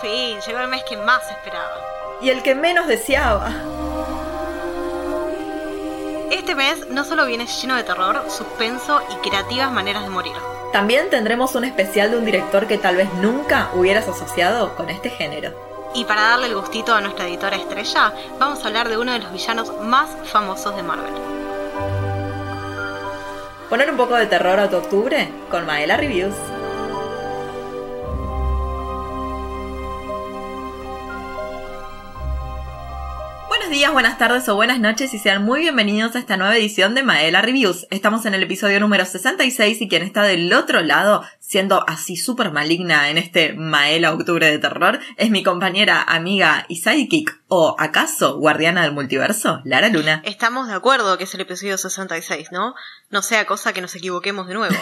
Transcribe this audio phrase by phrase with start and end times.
[0.00, 1.80] fin, llegó el mes que más esperaba.
[2.20, 3.50] Y el que menos deseaba.
[6.30, 10.34] Este mes no solo viene lleno de terror, suspenso y creativas maneras de morir.
[10.72, 15.10] También tendremos un especial de un director que tal vez nunca hubieras asociado con este
[15.10, 15.54] género.
[15.94, 19.20] Y para darle el gustito a nuestra editora estrella, vamos a hablar de uno de
[19.20, 21.14] los villanos más famosos de Marvel.
[23.70, 26.34] Poner un poco de terror a tu octubre con Maela Reviews.
[33.86, 37.04] Días, buenas tardes o buenas noches y sean muy bienvenidos a esta nueva edición de
[37.04, 37.86] Maela Reviews.
[37.90, 42.50] Estamos en el episodio número 66 y quien está del otro lado, siendo así súper
[42.50, 48.38] maligna en este Maela Octubre de Terror, es mi compañera, amiga y sidekick, o acaso
[48.38, 50.20] guardiana del multiverso, Lara Luna.
[50.24, 52.74] Estamos de acuerdo que es el episodio 66, ¿no?
[53.10, 54.74] No sea cosa que nos equivoquemos de nuevo.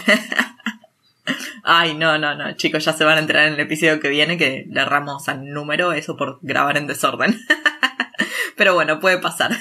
[1.63, 4.39] Ay, no, no, no, chicos, ya se van a enterar en el episodio que viene
[4.39, 7.39] que le erramos al número, eso por grabar en desorden.
[8.57, 9.57] Pero bueno, puede pasar.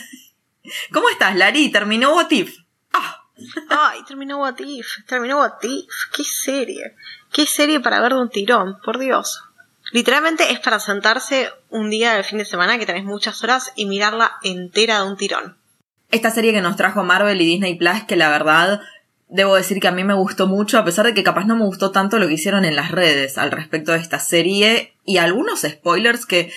[0.91, 1.69] ¿Cómo estás, Lari?
[1.69, 2.57] ¿Terminó What If?
[2.93, 3.21] Ah.
[3.69, 5.85] Ay, terminó What If, terminó What If.
[6.15, 6.95] Qué serie.
[7.31, 9.41] Qué serie para ver de un tirón, por Dios.
[9.91, 13.85] Literalmente es para sentarse un día del fin de semana que tenés muchas horas y
[13.85, 15.57] mirarla entera de un tirón.
[16.11, 18.81] Esta serie que nos trajo Marvel y Disney Plus, que la verdad
[19.29, 21.65] debo decir que a mí me gustó mucho, a pesar de que capaz no me
[21.65, 25.61] gustó tanto lo que hicieron en las redes al respecto de esta serie y algunos
[25.61, 26.53] spoilers que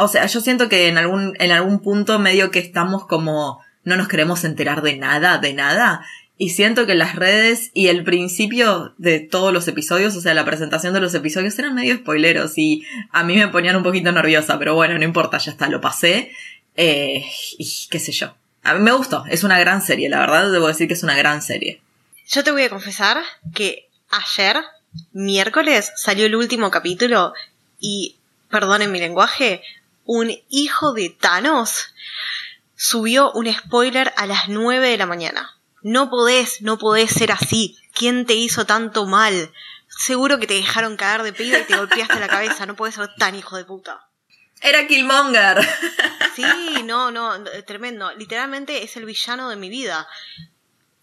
[0.00, 3.96] o sea, yo siento que en algún, en algún punto medio que estamos como, no
[3.96, 6.04] nos queremos enterar de nada, de nada.
[6.38, 10.46] Y siento que las redes y el principio de todos los episodios, o sea, la
[10.46, 14.58] presentación de los episodios eran medio spoileros y a mí me ponían un poquito nerviosa,
[14.58, 16.32] pero bueno, no importa, ya está, lo pasé.
[16.76, 17.22] Eh,
[17.58, 18.34] y qué sé yo.
[18.62, 21.16] A mí me gustó, es una gran serie, la verdad debo decir que es una
[21.16, 21.82] gran serie.
[22.26, 23.18] Yo te voy a confesar
[23.54, 24.56] que ayer,
[25.12, 27.34] miércoles, salió el último capítulo
[27.80, 28.16] y,
[28.50, 29.62] perdonen mi lenguaje,
[30.04, 31.94] un hijo de Thanos
[32.74, 35.60] subió un spoiler a las 9 de la mañana.
[35.82, 37.78] No podés, no podés ser así.
[37.94, 39.52] ¿Quién te hizo tanto mal?
[39.88, 42.66] Seguro que te dejaron caer de pedo y te golpeaste la cabeza.
[42.66, 44.08] No podés ser tan hijo de puta.
[44.60, 45.58] Era Killmonger.
[46.34, 48.12] Sí, no, no, tremendo.
[48.12, 50.06] Literalmente es el villano de mi vida.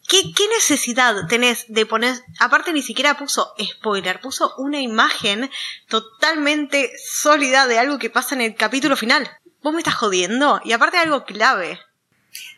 [0.07, 0.23] ¿Qué,
[0.55, 2.15] necesidad tenés de poner?
[2.39, 5.49] Aparte ni siquiera puso spoiler, puso una imagen
[5.89, 9.29] totalmente sólida de algo que pasa en el capítulo final.
[9.61, 10.61] Vos me estás jodiendo.
[10.63, 11.77] Y aparte algo clave.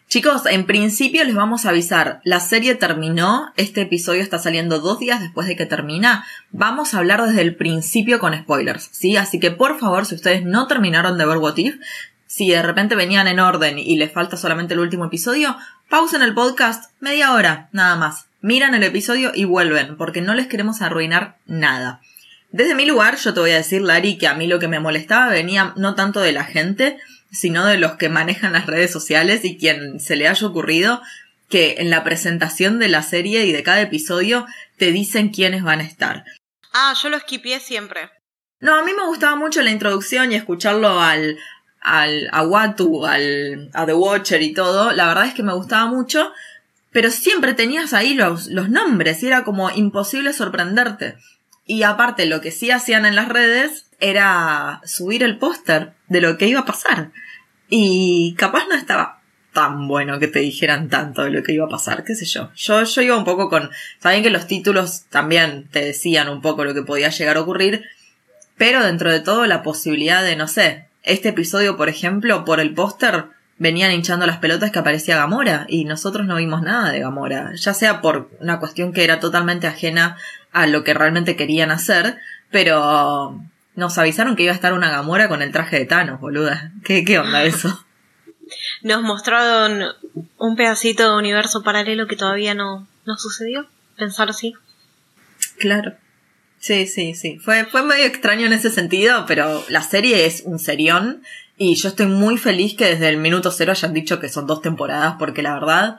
[0.09, 4.97] Chicos, en principio les vamos a avisar, la serie terminó, este episodio está saliendo dos
[4.97, 9.17] días después de que termina, vamos a hablar desde el principio con spoilers, ¿sí?
[9.17, 11.75] Así que por favor, si ustedes no terminaron de ver What If,
[12.29, 15.57] si de repente venían en orden y les falta solamente el último episodio,
[15.89, 18.27] Pausen el podcast media hora, nada más.
[18.41, 22.01] Miran el episodio y vuelven, porque no les queremos arruinar nada.
[22.51, 24.79] Desde mi lugar, yo te voy a decir, Lari, que a mí lo que me
[24.79, 26.99] molestaba venía no tanto de la gente,
[27.31, 31.01] sino de los que manejan las redes sociales y quien se le haya ocurrido
[31.49, 34.45] que en la presentación de la serie y de cada episodio
[34.77, 36.23] te dicen quiénes van a estar.
[36.71, 38.11] Ah, yo lo esquipié siempre.
[38.59, 41.39] No, a mí me gustaba mucho la introducción y escucharlo al,
[41.81, 45.87] al, a Watu, al, a The Watcher y todo, la verdad es que me gustaba
[45.87, 46.31] mucho,
[46.91, 51.17] pero siempre tenías ahí los, los nombres y era como imposible sorprenderte.
[51.65, 56.37] Y aparte, lo que sí hacían en las redes era subir el póster de lo
[56.37, 57.11] que iba a pasar.
[57.69, 59.19] Y capaz no estaba
[59.53, 62.51] tan bueno que te dijeran tanto de lo que iba a pasar, qué sé yo.
[62.55, 63.69] Yo, yo iba un poco con,
[63.99, 67.83] saben que los títulos también te decían un poco lo que podía llegar a ocurrir,
[68.57, 72.73] pero dentro de todo la posibilidad de, no sé, este episodio, por ejemplo, por el
[72.73, 73.25] póster
[73.57, 77.73] venían hinchando las pelotas que aparecía Gamora y nosotros no vimos nada de Gamora, ya
[77.73, 80.17] sea por una cuestión que era totalmente ajena
[80.51, 82.17] a lo que realmente querían hacer,
[82.51, 83.39] pero
[83.75, 86.71] nos avisaron que iba a estar una Gamora con el traje de Thanos, boluda.
[86.83, 87.85] ¿Qué, qué onda eso?
[88.81, 89.83] Nos mostraron
[90.37, 93.67] un pedacito de universo paralelo que todavía no, no sucedió,
[93.97, 94.53] pensar así.
[95.59, 95.95] Claro.
[96.59, 97.39] Sí, sí, sí.
[97.39, 101.23] Fue, fue medio extraño en ese sentido, pero la serie es un serión
[101.57, 104.61] y yo estoy muy feliz que desde el minuto cero hayan dicho que son dos
[104.61, 105.97] temporadas porque la verdad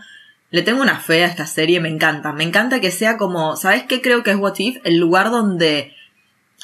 [0.51, 2.33] le tengo una fe a esta serie, me encanta.
[2.33, 4.79] Me encanta que sea como, ¿sabes qué creo que es What If?
[4.85, 5.95] El lugar donde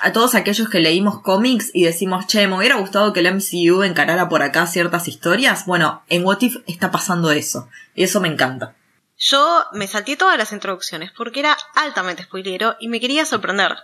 [0.00, 3.82] a todos aquellos que leímos cómics y decimos, che, me hubiera gustado que el MCU
[3.82, 5.64] encarara por acá ciertas historias.
[5.66, 7.68] Bueno, en What If está pasando eso.
[7.94, 8.75] Y eso me encanta.
[9.18, 13.76] Yo me salté todas las introducciones porque era altamente spoilero y me quería sorprender.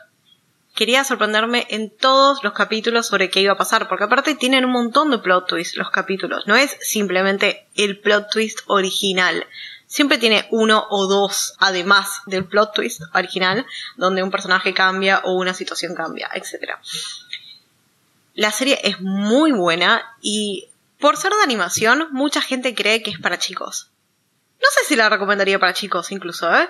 [0.75, 4.73] Quería sorprenderme en todos los capítulos sobre qué iba a pasar, porque aparte tienen un
[4.73, 6.47] montón de plot twists los capítulos.
[6.47, 9.47] No es simplemente el plot twist original.
[9.87, 15.35] Siempre tiene uno o dos, además del plot twist original, donde un personaje cambia o
[15.35, 16.79] una situación cambia, etc.
[18.35, 23.19] La serie es muy buena y por ser de animación, mucha gente cree que es
[23.19, 23.92] para chicos.
[24.63, 26.69] No sé si la recomendaría para chicos incluso, ¿eh?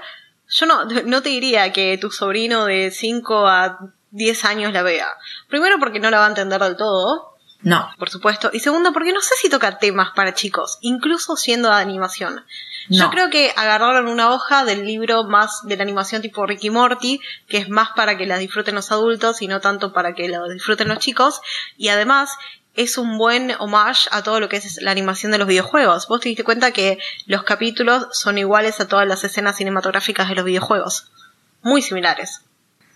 [0.48, 3.78] Yo no, no te diría que tu sobrino de 5 a
[4.10, 5.08] 10 años la vea.
[5.48, 7.32] Primero porque no la va a entender del todo.
[7.62, 7.90] No.
[7.98, 8.50] Por supuesto.
[8.52, 12.44] Y segundo porque no sé si toca temas para chicos, incluso siendo de animación.
[12.88, 17.20] Yo creo que agarraron una hoja del libro más de la animación tipo Ricky Morty,
[17.46, 20.42] que es más para que la disfruten los adultos y no tanto para que la
[20.48, 21.40] disfruten los chicos.
[21.76, 22.36] Y además
[22.74, 26.08] es un buen homage a todo lo que es la animación de los videojuegos.
[26.08, 30.34] Vos te diste cuenta que los capítulos son iguales a todas las escenas cinematográficas de
[30.34, 31.10] los videojuegos.
[31.62, 32.40] Muy similares.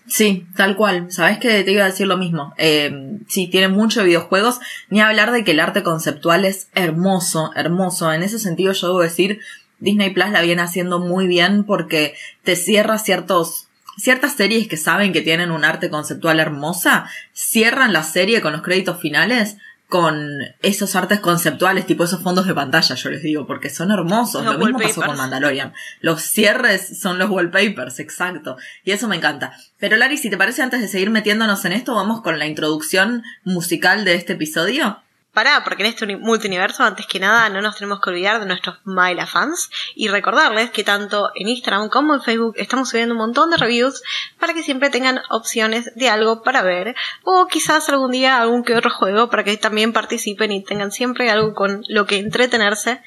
[0.06, 1.11] Sí, tal cual.
[1.11, 2.55] Sabes que te iba a decir lo mismo.
[2.58, 4.61] Eh, sí, tiene mucho de videojuegos.
[4.88, 8.12] Ni hablar de que el arte conceptual es hermoso, hermoso.
[8.12, 9.40] En ese sentido yo debo decir
[9.78, 12.14] Disney Plus la viene haciendo muy bien porque
[12.44, 13.67] te cierra ciertos
[13.99, 18.62] ciertas series que saben que tienen un arte conceptual hermosa, cierran la serie con los
[18.62, 19.56] créditos finales
[19.88, 24.44] con esos artes conceptuales, tipo esos fondos de pantalla, yo les digo, porque son hermosos.
[24.44, 25.73] Lo mismo pasó con Mandalorian.
[26.00, 28.56] Los cierres son los wallpapers, exacto.
[28.85, 29.53] Y eso me encanta.
[29.79, 33.23] Pero Lari, si te parece, antes de seguir metiéndonos en esto, vamos con la introducción
[33.44, 34.99] musical de este episodio
[35.37, 38.79] pará, porque en este multiverso, antes que nada, no nos tenemos que olvidar de nuestros
[38.85, 43.50] Maila fans y recordarles que tanto en Instagram como en Facebook estamos subiendo un montón
[43.50, 44.03] de reviews
[44.41, 48.75] para que siempre tengan opciones de algo para ver o quizás algún día algún que
[48.75, 53.03] otro juego para que también participen y tengan siempre algo con lo que entretenerse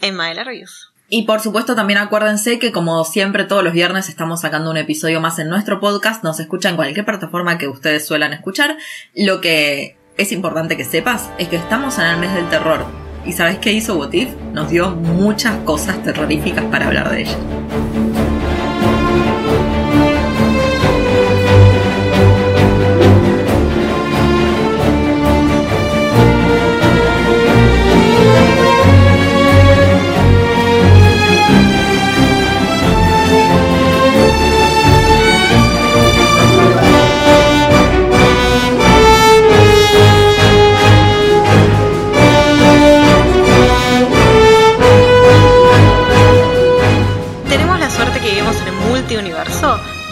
[0.00, 0.92] en Maila Reviews.
[1.08, 5.20] Y por supuesto también acuérdense que como siempre todos los viernes estamos sacando un episodio
[5.20, 8.76] más en nuestro podcast, nos escucha en cualquier plataforma que ustedes suelan escuchar.
[9.16, 12.86] Lo que es importante que sepas es que estamos en el mes del terror.
[13.24, 14.28] ¿Y sabes qué hizo Botif?
[14.52, 17.36] Nos dio muchas cosas terroríficas para hablar de ella.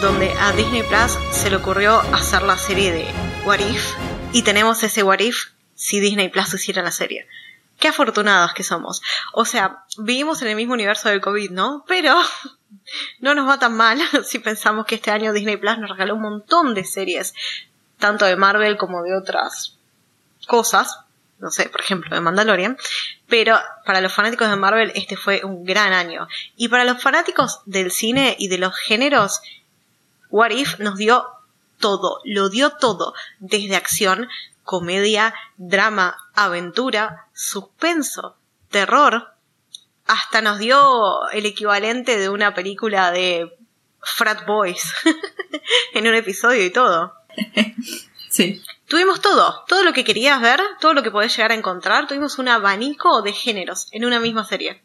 [0.05, 3.07] Donde a Disney Plus se le ocurrió hacer la serie de
[3.43, 3.95] What If
[4.33, 7.27] y tenemos ese What If si Disney Plus hiciera la serie.
[7.79, 9.01] Qué afortunados que somos.
[9.33, 11.85] O sea, vivimos en el mismo universo del COVID, ¿no?
[11.87, 12.15] Pero
[13.19, 16.21] no nos va tan mal si pensamos que este año Disney Plus nos regaló un
[16.21, 17.33] montón de series,
[17.97, 19.79] tanto de Marvel como de otras
[20.45, 20.99] cosas,
[21.39, 22.77] no sé, por ejemplo, de Mandalorian,
[23.27, 26.27] pero para los fanáticos de Marvel este fue un gran año.
[26.55, 29.41] Y para los fanáticos del cine y de los géneros,
[30.29, 31.25] What If nos dio
[31.79, 34.27] todo, lo dio todo, desde acción,
[34.63, 38.35] comedia, drama, aventura, suspenso,
[38.69, 39.33] terror,
[40.05, 43.57] hasta nos dio el equivalente de una película de
[44.01, 44.93] Frat Boys
[45.93, 47.13] en un episodio y todo.
[48.35, 48.61] Sí.
[48.89, 52.37] Tuvimos todo, todo lo que querías ver, todo lo que podés llegar a encontrar, tuvimos
[52.37, 54.83] un abanico de géneros en una misma serie.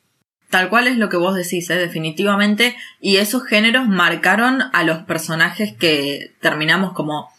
[0.50, 1.76] Tal cual es lo que vos decís, ¿eh?
[1.76, 2.76] definitivamente.
[3.00, 7.30] Y esos géneros marcaron a los personajes que terminamos como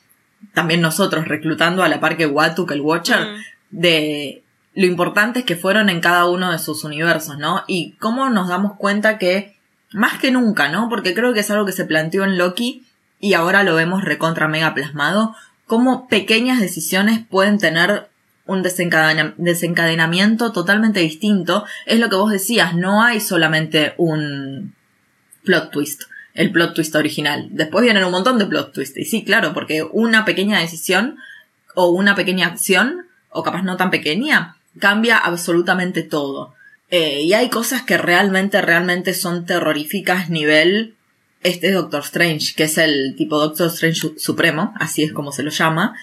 [0.53, 3.35] también nosotros reclutando a la par que Watu, que el Watcher, mm.
[3.71, 4.43] de
[4.73, 7.63] lo importantes que fueron en cada uno de sus universos, ¿no?
[7.67, 9.57] Y cómo nos damos cuenta que,
[9.91, 10.87] más que nunca, ¿no?
[10.87, 12.85] Porque creo que es algo que se planteó en Loki
[13.19, 15.35] y ahora lo vemos recontra mega plasmado,
[15.65, 18.09] cómo pequeñas decisiones pueden tener
[18.45, 21.65] un desencadenamiento totalmente distinto.
[21.85, 24.75] Es lo que vos decías, no hay solamente un
[25.43, 27.47] plot twist, el plot twist original.
[27.51, 28.97] Después vienen un montón de plot twists.
[28.97, 31.17] Y sí, claro, porque una pequeña decisión
[31.75, 36.53] o una pequeña acción, o capaz no tan pequeña, cambia absolutamente todo.
[36.89, 40.95] Eh, y hay cosas que realmente, realmente son terroríficas nivel
[41.43, 45.49] este Doctor Strange, que es el tipo Doctor Strange supremo, así es como se lo
[45.49, 45.95] llama.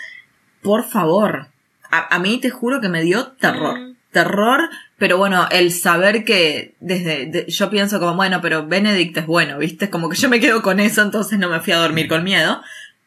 [0.63, 1.49] Por favor,
[1.91, 3.79] a, mí te juro que me dio terror.
[3.79, 3.97] Mm.
[4.11, 9.59] Terror, pero bueno, el saber que desde, yo pienso como, bueno, pero Benedict es bueno,
[9.59, 9.91] ¿viste?
[9.91, 12.63] Como que yo me quedo con eso, entonces no me fui a dormir con miedo.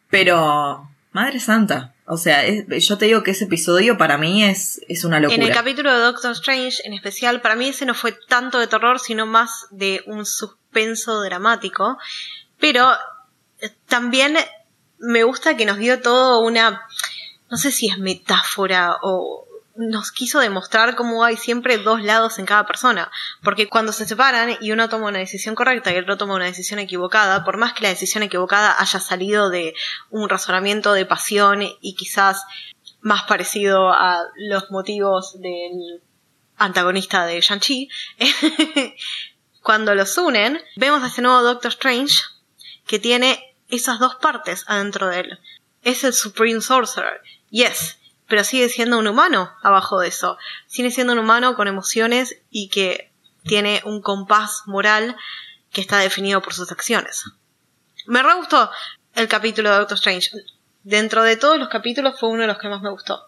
[0.10, 1.94] Pero, Madre Santa.
[2.06, 5.42] O sea, yo te digo que ese episodio para mí es, es una locura.
[5.42, 8.68] En el capítulo de Doctor Strange, en especial, para mí ese no fue tanto de
[8.68, 11.98] terror, sino más de un suspenso dramático.
[12.60, 12.92] Pero
[13.62, 14.36] eh, también
[15.00, 16.82] me gusta que nos dio todo una
[17.51, 22.46] no sé si es metáfora o nos quiso demostrar cómo hay siempre dos lados en
[22.46, 23.12] cada persona.
[23.43, 26.46] Porque cuando se separan y uno toma una decisión correcta y el otro toma una
[26.46, 29.74] decisión equivocada, por más que la decisión equivocada haya salido de
[30.10, 32.43] un razonamiento de pasión y quizás
[33.01, 36.01] más parecido a los motivos del
[36.58, 37.89] antagonista de Shang-Chi,
[39.62, 42.15] cuando los unen, vemos a este nuevo Doctor Strange
[42.86, 45.39] que tiene esas dos partes adentro de él.
[45.81, 50.38] Es el Supreme Sorcerer, yes, pero sigue siendo un humano abajo de eso.
[50.65, 53.12] Sigue siendo un humano con emociones y que
[53.43, 55.15] tiene un compás moral
[55.72, 57.25] que está definido por sus acciones.
[58.08, 58.70] Me re gustó
[59.15, 60.31] el capítulo de Doctor Strange.
[60.84, 63.27] Dentro de todos los capítulos fue uno de los que más me gustó.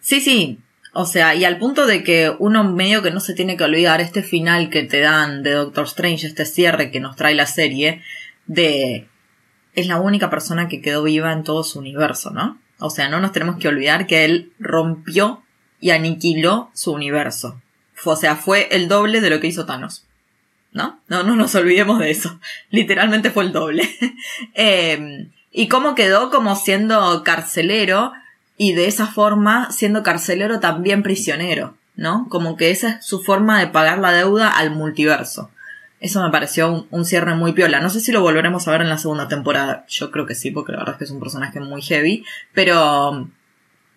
[0.00, 0.58] Sí, sí.
[0.94, 4.00] O sea, y al punto de que uno medio que no se tiene que olvidar
[4.00, 8.02] este final que te dan de Doctor Strange, este cierre que nos trae la serie,
[8.46, 9.08] de
[9.74, 12.60] es la única persona que quedó viva en todo su universo, ¿no?
[12.82, 15.42] O sea, no nos tenemos que olvidar que él rompió
[15.80, 17.60] y aniquiló su universo.
[18.04, 20.04] O sea, fue el doble de lo que hizo Thanos.
[20.72, 21.00] ¿No?
[21.08, 22.38] No, no nos olvidemos de eso.
[22.70, 23.88] Literalmente fue el doble.
[24.54, 28.12] eh, y cómo quedó como siendo carcelero
[28.56, 32.26] y de esa forma siendo carcelero también prisionero, ¿no?
[32.30, 35.50] Como que esa es su forma de pagar la deuda al multiverso.
[36.02, 37.78] Eso me pareció un, cierre muy piola.
[37.78, 39.86] No sé si lo volveremos a ver en la segunda temporada.
[39.88, 42.24] Yo creo que sí, porque la verdad es que es un personaje muy heavy.
[42.52, 43.30] Pero,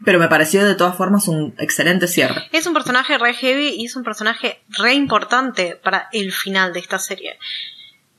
[0.05, 2.43] pero me pareció de todas formas un excelente cierre.
[2.51, 6.79] Es un personaje re heavy y es un personaje re importante para el final de
[6.79, 7.39] esta serie.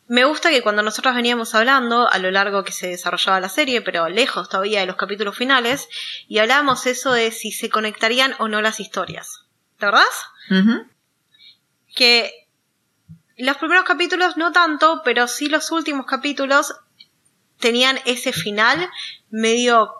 [0.09, 3.83] Me gusta que cuando nosotros veníamos hablando a lo largo que se desarrollaba la serie,
[3.83, 5.89] pero lejos todavía de los capítulos finales,
[6.27, 9.45] y hablábamos eso de si se conectarían o no las historias.
[9.79, 10.25] ¿Te acordás?
[11.95, 12.46] Que
[13.37, 16.75] los primeros capítulos no tanto, pero sí los últimos capítulos
[17.59, 18.89] tenían ese final
[19.31, 19.95] medio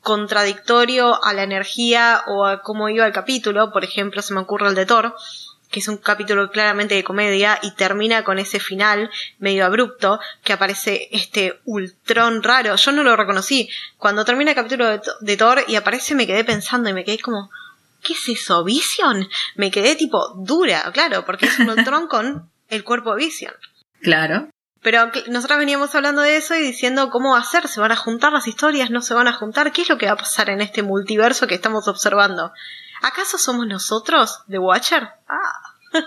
[0.00, 3.72] contradictorio a la energía o a cómo iba el capítulo.
[3.72, 5.14] Por ejemplo, se me ocurre el de Thor,
[5.70, 10.52] que es un capítulo claramente de comedia y termina con ese final medio abrupto que
[10.52, 12.76] aparece este ultrón raro.
[12.76, 13.70] Yo no lo reconocí.
[13.96, 17.18] Cuando termina el capítulo de, de Thor y aparece me quedé pensando y me quedé
[17.18, 17.50] como,
[18.02, 18.64] ¿qué es eso?
[18.64, 19.28] ¿Vision?
[19.54, 23.54] Me quedé tipo dura, claro, porque es un Ultron con el cuerpo Vision.
[24.00, 24.48] Claro.
[24.82, 27.96] Pero nosotros veníamos hablando de eso y diciendo cómo va a ser, se van a
[27.96, 30.50] juntar las historias, no se van a juntar, ¿qué es lo que va a pasar
[30.50, 32.52] en este multiverso que estamos observando?
[33.02, 35.08] ¿Acaso somos nosotros, The Watcher?
[35.28, 35.74] Ah.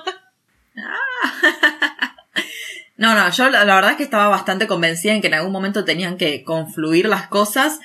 [2.98, 5.54] no, no, yo la, la verdad es que estaba bastante convencida en que en algún
[5.54, 7.80] momento tenían que confluir las cosas,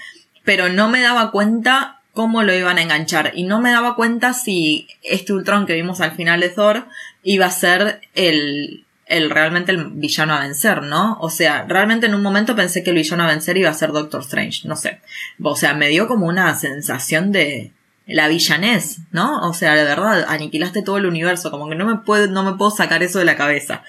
[0.44, 3.32] pero no me daba cuenta cómo lo iban a enganchar.
[3.34, 6.86] Y no me daba cuenta si este Ultron que vimos al final de Thor
[7.22, 11.18] iba a ser el, el realmente el villano a vencer, ¿no?
[11.20, 13.92] O sea, realmente en un momento pensé que el villano a vencer iba a ser
[13.92, 15.00] Doctor Strange, no sé.
[15.42, 17.72] O sea, me dio como una sensación de
[18.06, 19.40] la villanés, ¿no?
[19.48, 22.54] O sea, de verdad, aniquilaste todo el universo, como que no me puedo, no me
[22.54, 23.82] puedo sacar eso de la cabeza.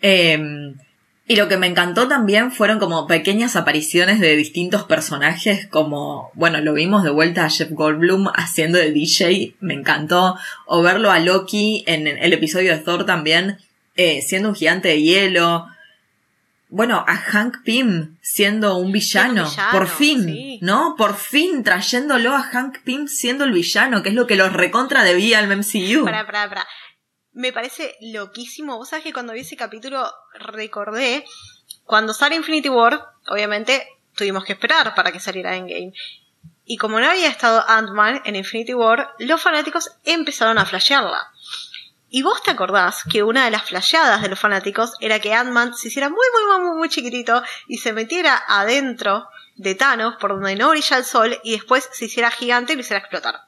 [0.00, 0.74] Eh,
[1.30, 6.62] y lo que me encantó también fueron como pequeñas apariciones de distintos personajes, como, bueno,
[6.62, 11.20] lo vimos de vuelta a Jeff Goldblum haciendo de DJ, me encantó, o verlo a
[11.20, 13.58] Loki en el episodio de Thor también,
[13.94, 15.66] eh, siendo un gigante de hielo,
[16.70, 20.94] bueno, a Hank Pym siendo un villano, por fin, ¿no?
[20.96, 25.04] Por fin trayéndolo a Hank Pym siendo el villano, que es lo que los recontra
[25.04, 26.04] debía al MCU.
[26.04, 26.66] Para, para, para
[27.32, 28.76] me parece loquísimo.
[28.76, 31.24] Vos sabés que cuando vi ese capítulo recordé
[31.84, 35.92] cuando sale Infinity War, obviamente tuvimos que esperar para que saliera Endgame.
[36.64, 41.32] Y como no había estado Ant-Man en Infinity War, los fanáticos empezaron a flashearla.
[42.10, 45.74] Y vos te acordás que una de las flasheadas de los fanáticos era que Ant-Man
[45.74, 50.56] se hiciera muy, muy, muy, muy chiquitito y se metiera adentro de Thanos por donde
[50.56, 53.46] no brilla el sol y después se hiciera gigante y lo hiciera explotar.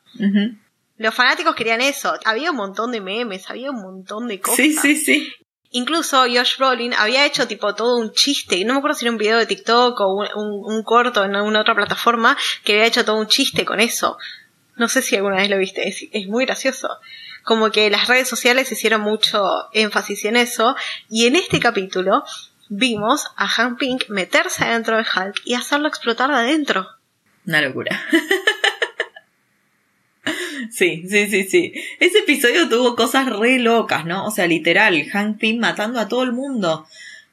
[1.00, 2.12] Los fanáticos querían eso.
[2.26, 4.56] Había un montón de memes, había un montón de cosas.
[4.58, 5.32] Sí, sí, sí.
[5.70, 9.16] Incluso Josh Brolin había hecho tipo todo un chiste, no me acuerdo si era un
[9.16, 13.28] video de TikTok o un, corto en alguna otra plataforma, que había hecho todo un
[13.28, 14.18] chiste con eso.
[14.76, 16.90] No sé si alguna vez lo viste, es, es muy gracioso.
[17.44, 19.42] Como que las redes sociales hicieron mucho
[19.72, 20.76] énfasis en eso,
[21.08, 22.24] y en este capítulo
[22.68, 26.86] vimos a Han Pink meterse adentro de Hulk y hacerlo explotar de adentro.
[27.46, 28.04] Una locura.
[30.70, 31.72] Sí, sí, sí, sí.
[31.98, 34.26] Ese episodio tuvo cosas re locas, ¿no?
[34.26, 36.86] O sea, literal, Hank Pym matando a todo el mundo.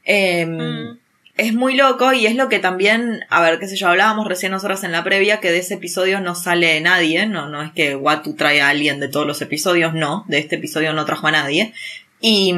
[0.03, 0.99] Em, mm.
[1.37, 4.51] Es muy loco y es lo que también, a ver, qué sé yo, hablábamos recién
[4.51, 7.95] nosotros en la previa que de ese episodio no sale nadie, no, no es que
[7.95, 11.31] Watu trae a alguien de todos los episodios, no, de este episodio no trajo a
[11.31, 11.73] nadie.
[12.19, 12.55] Y,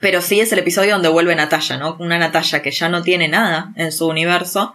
[0.00, 1.96] pero sí es el episodio donde vuelve Natalia, ¿no?
[1.98, 4.74] Una Natalia que ya no tiene nada en su universo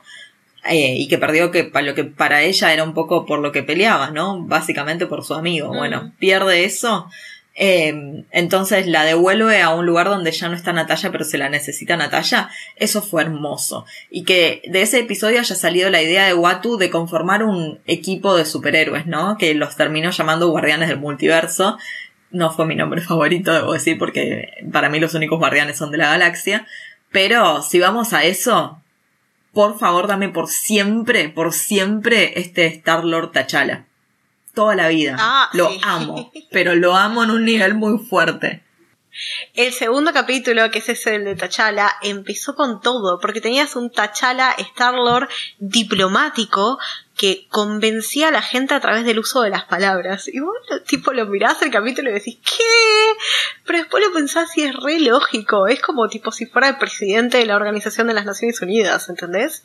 [0.63, 3.51] eh, y que perdió que para lo que para ella era un poco por lo
[3.51, 4.43] que peleaba, ¿no?
[4.43, 5.73] Básicamente por su amigo.
[5.73, 5.77] Mm.
[5.77, 7.09] Bueno, pierde eso
[7.53, 11.49] Eh, entonces la devuelve a un lugar donde ya no está Natalia, pero se la
[11.49, 12.49] necesita Natalia.
[12.77, 13.85] Eso fue hermoso.
[14.09, 18.37] Y que de ese episodio haya salido la idea de Watu de conformar un equipo
[18.37, 19.37] de superhéroes, ¿no?
[19.37, 21.77] Que los terminó llamando Guardianes del Multiverso.
[22.31, 25.97] No fue mi nombre favorito, debo decir, porque para mí los únicos guardianes son de
[25.97, 26.65] la galaxia.
[27.11, 28.80] Pero si vamos a eso,
[29.53, 33.85] por favor dame por siempre, por siempre este Star Lord T'Challa
[34.53, 35.15] toda la vida.
[35.19, 35.81] Ah, lo sí.
[35.83, 38.63] amo, pero lo amo en un nivel muy fuerte.
[39.53, 43.91] El segundo capítulo, que es ese el de T'Challa, empezó con todo, porque tenías un
[43.91, 45.27] T'Challa Star-Lord
[45.59, 46.79] diplomático
[47.17, 50.29] que convencía a la gente a través del uso de las palabras.
[50.29, 50.55] Y vos,
[50.87, 53.13] tipo, lo mirás el capítulo y decís, ¿qué?
[54.21, 55.65] Pensás y es re lógico.
[55.65, 59.63] Es como, tipo, si fuera el presidente de la Organización de las Naciones Unidas, ¿entendés?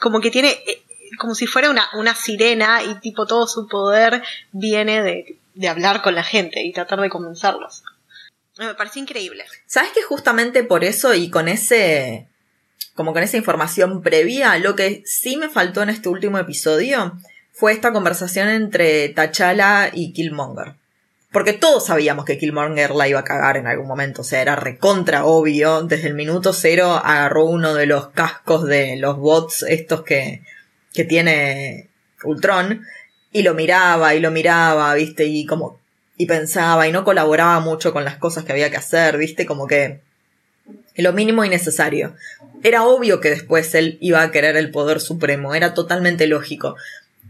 [0.00, 0.82] Como que tiene, eh,
[1.18, 6.00] como si fuera una, una sirena y, tipo, todo su poder viene de, de hablar
[6.00, 7.82] con la gente y tratar de convencerlos.
[8.56, 9.44] Me pareció increíble.
[9.66, 12.28] ¿Sabes que justamente por eso y con ese,
[12.94, 17.12] como con esa información previa, lo que sí me faltó en este último episodio
[17.52, 20.77] fue esta conversación entre T'Challa y Killmonger.
[21.30, 24.56] Porque todos sabíamos que Killmonger la iba a cagar en algún momento, o sea, era
[24.56, 25.82] recontra obvio.
[25.82, 30.42] Desde el minuto cero agarró uno de los cascos de los bots estos que,
[30.94, 31.88] que tiene
[32.24, 32.82] Ultron
[33.30, 35.78] y lo miraba y lo miraba, viste, y como
[36.16, 39.66] y pensaba y no colaboraba mucho con las cosas que había que hacer, viste, como
[39.66, 40.00] que
[40.96, 42.14] lo mínimo y necesario.
[42.62, 46.76] Era obvio que después él iba a querer el poder supremo, era totalmente lógico.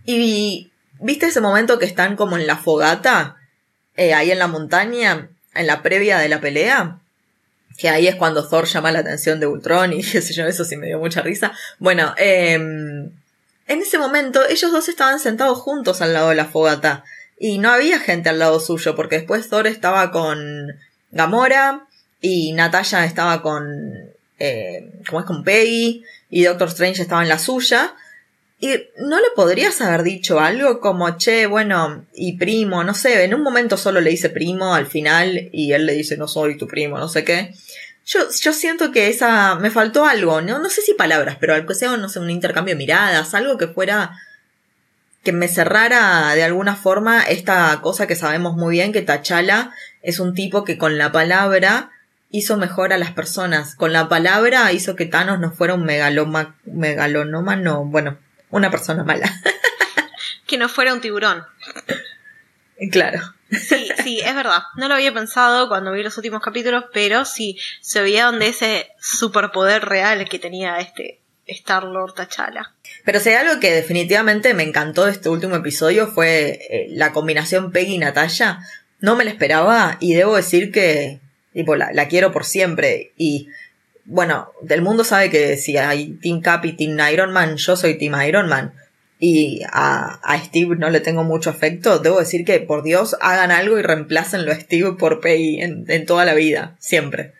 [0.06, 3.36] Y viste ese momento que están como en la fogata,
[3.98, 6.98] eh, ahí en la montaña, en la previa de la pelea,
[7.76, 10.64] que ahí es cuando Thor llama la atención de Ultron y qué sé yo, eso
[10.64, 11.52] sí me dio mucha risa.
[11.80, 13.12] Bueno, eh, en
[13.68, 17.04] ese momento ellos dos estaban sentados juntos al lado de la fogata.
[17.40, 20.76] Y no había gente al lado suyo, porque después Thor estaba con
[21.10, 21.86] Gamora
[22.20, 23.68] y Natalia estaba con.
[24.38, 25.26] Eh, ¿Cómo es?
[25.26, 27.94] Con Peggy y Doctor Strange estaba en la suya.
[28.60, 33.34] Y no le podrías haber dicho algo como, che, bueno, y primo, no sé, en
[33.34, 36.66] un momento solo le dice primo al final y él le dice no soy tu
[36.66, 37.54] primo, no sé qué.
[38.04, 41.68] Yo, yo siento que esa, me faltó algo, no, no sé si palabras, pero algo
[41.68, 44.18] que sea, no sé, un intercambio de miradas, algo que fuera
[45.22, 50.20] que me cerrara de alguna forma esta cosa que sabemos muy bien que Tachala es
[50.20, 51.90] un tipo que con la palabra
[52.30, 53.74] hizo mejor a las personas.
[53.74, 58.18] Con la palabra hizo que Thanos no fuera un megaloma, megalonómano, bueno,
[58.50, 59.30] una persona mala.
[60.46, 61.44] que no fuera un tiburón.
[62.90, 63.20] Claro.
[63.50, 64.62] Sí, sí, es verdad.
[64.76, 68.88] No lo había pensado cuando vi los últimos capítulos, pero sí, se veía donde ese
[69.00, 72.74] superpoder real que tenía este Star Lord T'Challa.
[73.04, 77.12] Pero si hay algo que definitivamente me encantó de este último episodio fue eh, la
[77.12, 78.60] combinación Peggy y Natalia.
[79.00, 81.20] No me la esperaba y debo decir que
[81.52, 83.12] tipo, la, la, quiero por siempre.
[83.16, 83.48] Y
[84.08, 87.98] bueno, del mundo sabe que si hay Team Cap y Team Iron Man, yo soy
[87.98, 88.72] Team Iron Man.
[89.20, 91.98] Y a, Steve no le tengo mucho afecto.
[91.98, 96.06] Debo decir que por Dios hagan algo y reemplácenlo a Steve por Peggy en, en
[96.06, 96.74] toda la vida.
[96.78, 97.34] Siempre.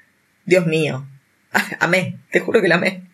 [0.45, 1.07] Dios mío.
[1.81, 3.09] Amé, te juro que la amé.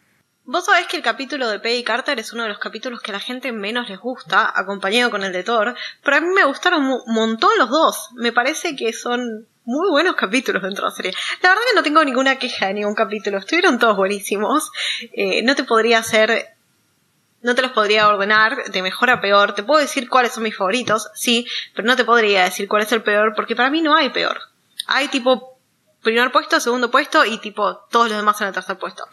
[0.47, 3.15] Vos sabés que el capítulo de Peggy Carter es uno de los capítulos que a
[3.15, 6.85] la gente menos les gusta, acompañado con el de Thor, pero a mí me gustaron
[6.85, 8.11] un montón los dos.
[8.17, 11.13] Me parece que son muy buenos capítulos dentro de la serie.
[11.43, 14.71] La verdad que no tengo ninguna queja de ningún capítulo, estuvieron todos buenísimos.
[15.13, 16.57] Eh, no te podría hacer,
[17.43, 19.55] no te los podría ordenar de mejor a peor.
[19.55, 22.93] Te puedo decir cuáles son mis favoritos, sí, pero no te podría decir cuál es
[22.93, 24.39] el peor, porque para mí no hay peor.
[24.87, 25.59] Hay tipo
[26.03, 29.05] primer puesto, segundo puesto y tipo todos los demás en el tercer puesto.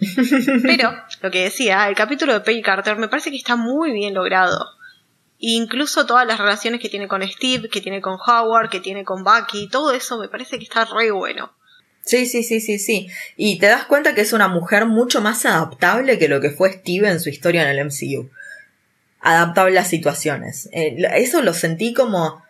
[0.62, 4.12] Pero, lo que decía, el capítulo de Peggy Carter me parece que está muy bien
[4.12, 4.66] logrado.
[5.46, 9.24] Incluso todas las relaciones que tiene con Steve, que tiene con Howard, que tiene con
[9.24, 11.52] Bucky, todo eso me parece que está re bueno.
[12.00, 13.10] Sí, sí, sí, sí, sí.
[13.36, 16.72] Y te das cuenta que es una mujer mucho más adaptable que lo que fue
[16.72, 18.30] Steve en su historia en el MCU.
[19.20, 20.70] Adaptable a situaciones.
[20.72, 22.42] Eh, eso lo sentí como...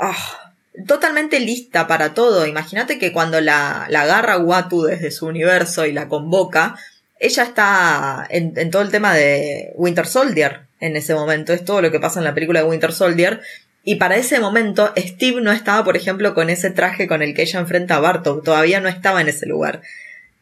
[0.00, 2.46] Oh, totalmente lista para todo.
[2.46, 6.78] Imagínate que cuando la, agarra Watu desde su universo y la convoca,
[7.20, 11.52] ella está en, en, todo el tema de Winter Soldier en ese momento.
[11.52, 13.40] Es todo lo que pasa en la película de Winter Soldier.
[13.84, 17.42] Y para ese momento, Steve no estaba, por ejemplo, con ese traje con el que
[17.42, 18.44] ella enfrenta a Bartok.
[18.44, 19.82] Todavía no estaba en ese lugar.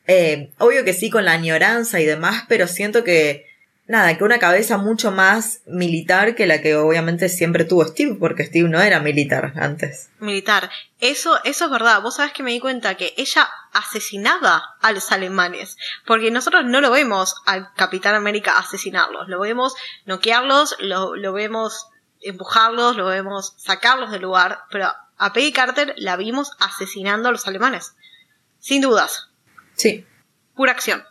[0.07, 3.47] Eh, obvio que sí, con la añoranza y demás, pero siento que
[3.87, 8.44] nada, que una cabeza mucho más militar que la que obviamente siempre tuvo Steve, porque
[8.44, 10.11] Steve no era militar antes.
[10.18, 10.70] Militar.
[11.01, 12.01] Eso, eso es verdad.
[12.03, 16.81] Vos sabés que me di cuenta que ella asesinaba a los alemanes, porque nosotros no
[16.81, 19.75] lo vemos al Capitán América asesinarlos, lo vemos
[20.07, 21.88] noquearlos, lo, lo vemos
[22.20, 27.47] empujarlos, lo vemos sacarlos del lugar, pero A Peggy Carter la vimos asesinando a los
[27.47, 27.94] alemanes.
[28.59, 29.29] Sin dudas.
[29.75, 30.07] Sí.
[30.55, 31.05] Pura acción.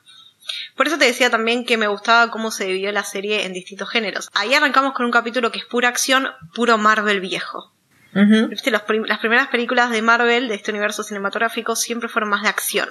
[0.75, 3.89] Por eso te decía también que me gustaba cómo se dividió la serie en distintos
[3.89, 4.29] géneros.
[4.33, 7.71] Ahí arrancamos con un capítulo que es pura acción, puro Marvel viejo.
[8.15, 8.69] Ujú, ¿Viste?
[8.71, 12.49] Los prim- las primeras películas de Marvel, de este universo cinematográfico, siempre fueron más de
[12.49, 12.89] acción.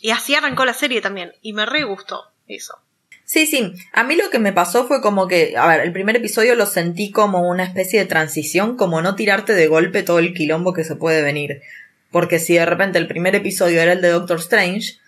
[0.00, 1.32] Y así arrancó la serie también.
[1.42, 2.78] Y me re gustó eso.
[3.24, 3.72] Sí, sí.
[3.92, 6.66] A mí lo que me pasó fue como que, a ver, el primer episodio lo
[6.66, 10.84] sentí como una especie de transición, como no tirarte de golpe todo el quilombo que
[10.84, 11.62] se puede venir.
[12.10, 14.98] Porque si de repente el primer episodio era el de Doctor Strange,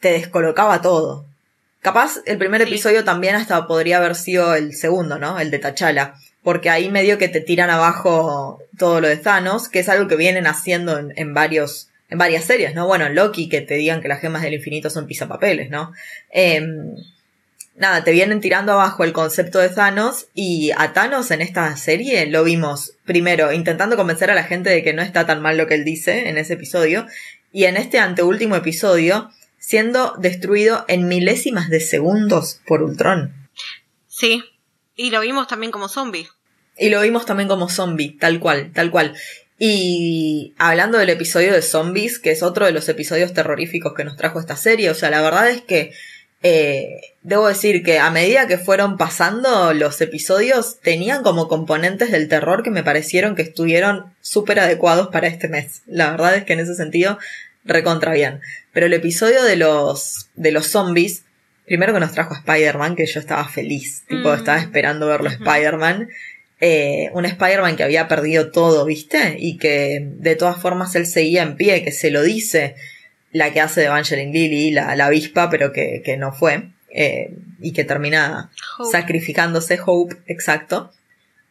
[0.00, 1.24] te descolocaba todo.
[1.80, 2.68] Capaz el primer Sí.
[2.68, 5.38] episodio también hasta podría haber sido el segundo, ¿no?
[5.38, 6.14] El de T'Challa.
[6.42, 10.16] Porque ahí medio que te tiran abajo todo lo de Thanos, que es algo que
[10.16, 12.86] vienen haciendo en, en varios, en varias series, ¿no?
[12.86, 15.92] Bueno, en Loki, que te digan que las gemas del infinito son pisapapeles, ¿no?
[16.30, 16.94] Em,
[17.76, 22.26] nada, te vienen tirando abajo el concepto de Thanos y a Thanos en esta serie
[22.26, 25.66] lo vimos primero intentando convencer a la gente de que no está tan mal lo
[25.66, 27.06] que él dice en ese episodio
[27.52, 29.30] y en este anteúltimo episodio
[29.66, 33.34] siendo destruido en milésimas de segundos por Ultron.
[34.06, 34.44] Sí.
[34.94, 36.28] Y lo vimos también como zombie.
[36.78, 39.16] Y lo vimos también como zombie, tal cual, tal cual.
[39.58, 44.16] Y hablando del episodio de zombies, que es otro de los episodios terroríficos que nos
[44.16, 45.92] trajo esta serie, o sea, la verdad es que
[46.44, 52.28] eh, debo decir que a medida que fueron pasando los episodios, tenían como componentes del
[52.28, 55.82] terror que me parecieron que estuvieron súper adecuados para este mes.
[55.86, 57.18] La verdad es que en ese sentido,
[57.66, 58.40] recontra bien.
[58.72, 61.24] Pero el episodio de los, de los zombies,
[61.66, 64.34] primero que nos trajo a Spider-Man, que yo estaba feliz, tipo, Mm.
[64.38, 65.42] estaba esperando verlo a Ujú.
[65.44, 66.08] Spider-Man.
[66.60, 69.36] Eh, un Spider-Man que había perdido todo, ¿viste?
[69.38, 72.76] Y que de todas formas él seguía en pie, que se lo dice
[73.32, 77.34] la que hace de Evangeline Lilly, la, la avispa, pero que, que no fue, eh,
[77.60, 78.90] y que termina Hope.
[78.90, 80.92] sacrificándose Hope, exacto.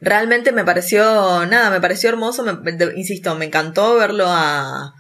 [0.01, 4.95] Realmente me pareció, nada, me pareció hermoso, me- de- insisto, me encantó verlo a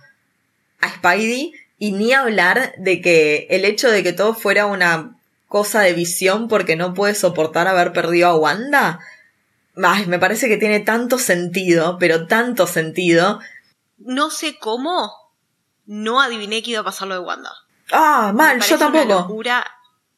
[1.13, 5.93] Spidey y ni hablar de que el hecho de que todo fuera una cosa de
[5.93, 8.99] visión porque no puede soportar haber perdido a Wanda,
[9.83, 13.39] ay, me parece que tiene tanto sentido, pero tanto sentido.
[13.97, 15.11] No sé cómo
[15.85, 17.51] no adiviné que iba a pasar lo de Wanda.
[17.91, 19.05] Ah, mal, yo una tampoco.
[19.13, 19.65] locura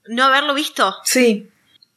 [0.07, 0.95] no haberlo visto.
[1.03, 1.49] Sí,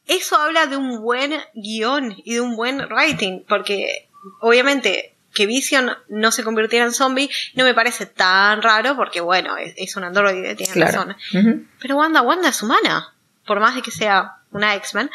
[0.07, 4.09] Eso habla de un buen guion y de un buen writing, porque
[4.41, 9.57] obviamente que Vision no se convirtiera en zombie no me parece tan raro, porque bueno,
[9.57, 11.15] es, es un androide, tiene claro.
[11.31, 11.67] razón.
[11.79, 13.13] Pero Wanda, Wanda es humana.
[13.45, 15.09] Por más de que sea una X-Men,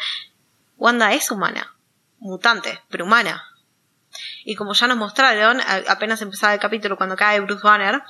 [0.77, 1.75] Wanda es humana.
[2.19, 3.43] Mutante, pero humana.
[4.43, 8.01] Y como ya nos mostraron, apenas empezaba el capítulo cuando cae Bruce Banner,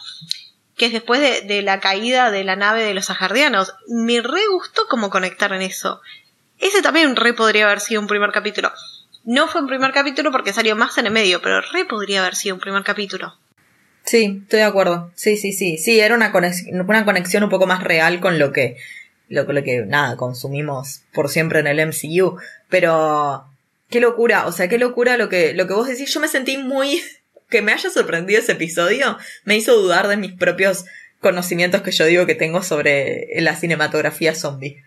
[0.76, 4.48] que es después de, de la caída de la nave de los ajardianos, me re
[4.52, 6.02] gustó cómo conectar en eso.
[6.60, 8.72] Ese también re podría haber sido un primer capítulo.
[9.28, 12.36] No fue un primer capítulo porque salió más en el medio, pero re podría haber
[12.36, 13.36] sido un primer capítulo.
[14.06, 15.12] Sí, estoy de acuerdo.
[15.16, 15.78] Sí, sí, sí.
[15.78, 18.78] Sí, era una conexión, una conexión un poco más real con lo que,
[19.28, 22.38] lo, lo que, nada, consumimos por siempre en el MCU.
[22.70, 23.44] Pero,
[23.90, 26.14] qué locura, o sea, qué locura lo que, lo que vos decís.
[26.14, 27.04] Yo me sentí muy,
[27.50, 30.86] que me haya sorprendido ese episodio, me hizo dudar de mis propios
[31.20, 34.86] conocimientos que yo digo que tengo sobre la cinematografía zombie.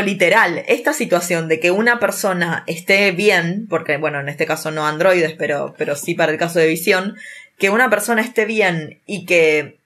[0.00, 4.86] Literal, esta situación de que una persona esté bien, porque bueno, en este caso no
[4.86, 7.16] androides, pero, pero sí para el caso de visión,
[7.58, 9.78] que una persona esté bien y que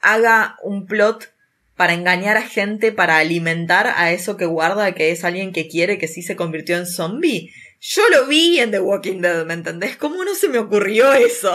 [0.00, 1.32] haga un plot
[1.76, 5.98] para engañar a gente, para alimentar a eso que guarda, que es alguien que quiere
[5.98, 7.52] que sí se convirtió en zombie.
[7.80, 9.96] Yo lo vi en The Walking Dead, ¿me entendés?
[9.96, 11.52] ¿Cómo no se me ocurrió eso?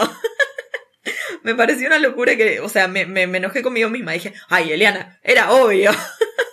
[1.42, 4.12] me pareció una locura que, o sea, me, me, me enojé conmigo misma.
[4.12, 5.90] Dije, ay, Eliana, era obvio.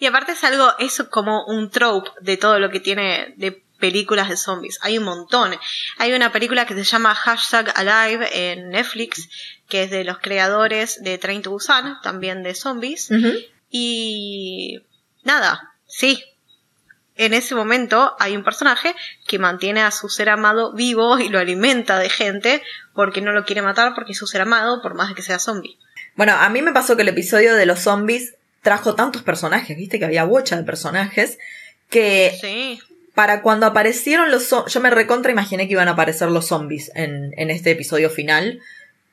[0.00, 4.30] Y aparte es algo, es como un trope de todo lo que tiene de películas
[4.30, 4.78] de zombies.
[4.80, 5.54] Hay un montón.
[5.98, 9.28] Hay una película que se llama Hashtag Alive en Netflix,
[9.68, 13.10] que es de los creadores de Train to Busan, también de zombies.
[13.70, 14.80] Y
[15.22, 16.24] nada, sí.
[17.16, 21.38] En ese momento hay un personaje que mantiene a su ser amado vivo y lo
[21.38, 22.62] alimenta de gente
[22.94, 25.38] porque no lo quiere matar porque es su ser amado, por más de que sea
[25.38, 25.78] zombie.
[26.16, 29.98] Bueno, a mí me pasó que el episodio de los zombies trajo tantos personajes, viste
[29.98, 31.38] que había bocha de personajes,
[31.88, 32.78] que Sí.
[33.14, 36.90] para cuando aparecieron los zombies, yo me recontra imaginé que iban a aparecer los zombies
[36.94, 38.60] en, en este episodio final.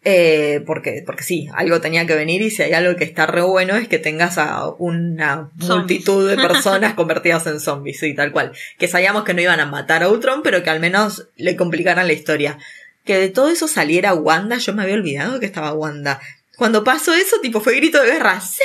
[0.09, 3.41] Eh, porque, porque sí, algo tenía que venir y si hay algo que está re
[3.41, 5.69] bueno es que tengas a una Zombies.
[5.69, 8.53] multitud de personas convertidas en zombies, sí, tal cual.
[8.77, 12.07] Que sabíamos que no iban a matar a Ultron, pero que al menos le complicaran
[12.07, 12.57] la historia.
[13.03, 16.21] Que de todo eso saliera Wanda, yo me había olvidado que estaba Wanda.
[16.57, 18.41] Cuando pasó eso, tipo, fue grito de guerra.
[18.41, 18.61] ¡Sí!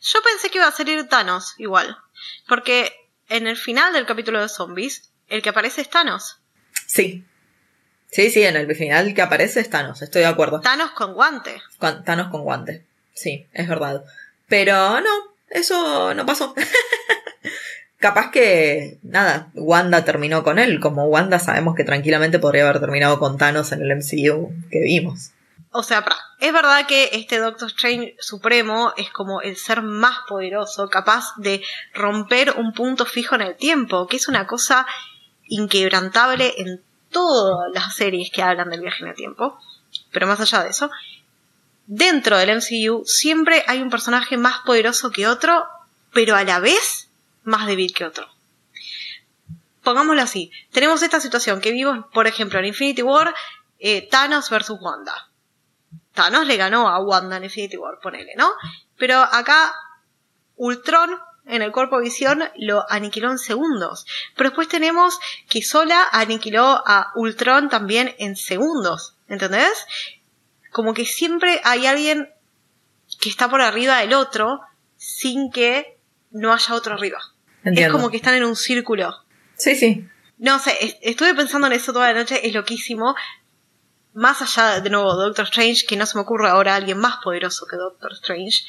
[0.00, 1.96] Yo pensé que iba a salir Thanos igual.
[2.48, 2.92] Porque
[3.28, 6.38] en el final del capítulo de zombies, el que aparece es Thanos.
[6.86, 7.24] Sí,
[8.12, 10.60] Sí, sí, en el final que aparece es Thanos, estoy de acuerdo.
[10.60, 11.62] Thanos con guante.
[11.78, 12.84] Con- Thanos con guante.
[13.14, 14.02] Sí, es verdad.
[14.48, 15.08] Pero no,
[15.48, 16.52] eso no pasó.
[17.98, 20.80] Capaz que, nada, Wanda terminó con él.
[20.80, 25.30] Como Wanda sabemos que tranquilamente podría haber terminado con Thanos en el MCU que vimos.
[25.72, 26.04] O sea,
[26.40, 31.62] es verdad que este Doctor Strange Supremo es como el ser más poderoso, capaz de
[31.94, 34.84] romper un punto fijo en el tiempo, que es una cosa
[35.46, 39.60] inquebrantable en todas las series que hablan del viaje en el tiempo.
[40.10, 40.90] Pero más allá de eso,
[41.86, 45.64] dentro del MCU siempre hay un personaje más poderoso que otro,
[46.12, 47.08] pero a la vez
[47.44, 48.28] más débil que otro.
[49.84, 53.32] Pongámoslo así, tenemos esta situación que vimos, por ejemplo, en Infinity War,
[53.78, 55.29] eh, Thanos versus Wanda.
[56.22, 58.50] Thanos le ganó a Wanda en Infinity War, ponele, ¿no?
[58.96, 59.72] Pero acá
[60.56, 61.10] Ultron
[61.46, 64.06] en el cuerpo visión lo aniquiló en segundos.
[64.36, 69.16] Pero después tenemos que Sola aniquiló a Ultron también en segundos.
[69.28, 69.72] ¿Entendés?
[70.70, 72.28] Como que siempre hay alguien
[73.20, 74.60] que está por arriba del otro
[74.96, 75.98] sin que
[76.30, 77.18] no haya otro arriba.
[77.64, 77.80] Entiendo.
[77.96, 79.14] Es como que están en un círculo.
[79.56, 80.06] Sí, sí.
[80.38, 83.14] No sé, es- estuve pensando en eso toda la noche, es loquísimo.
[84.12, 87.66] Más allá de nuevo Doctor Strange, que no se me ocurre ahora alguien más poderoso
[87.66, 88.64] que Doctor Strange,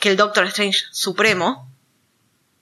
[0.00, 1.70] que el Doctor Strange Supremo.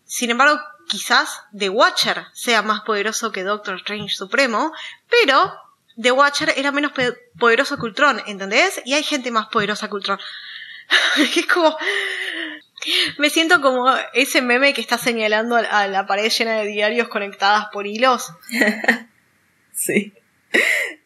[0.04, 4.72] Sin embargo, quizás The Watcher sea más poderoso que Doctor Strange Supremo,
[5.08, 5.54] pero
[6.00, 6.92] The Watcher era menos
[7.38, 8.80] poderoso que Ultron, ¿entendés?
[8.84, 10.18] Y hay gente más poderosa que Ultron.
[11.36, 11.76] es como...
[13.16, 17.66] Me siento como ese meme que está señalando a la pared llena de diarios conectadas
[17.72, 18.28] por hilos.
[19.76, 20.12] Sí.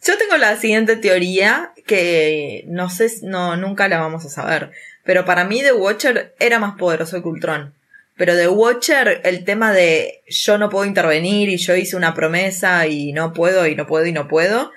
[0.08, 4.70] Yo tengo la siguiente teoría que no sé, no, nunca la vamos a saber.
[5.04, 7.74] Pero para mí The Watcher era más poderoso que Ultron.
[8.16, 12.86] Pero The Watcher, el tema de yo no puedo intervenir y yo hice una promesa
[12.86, 14.72] y no puedo y no puedo y no puedo,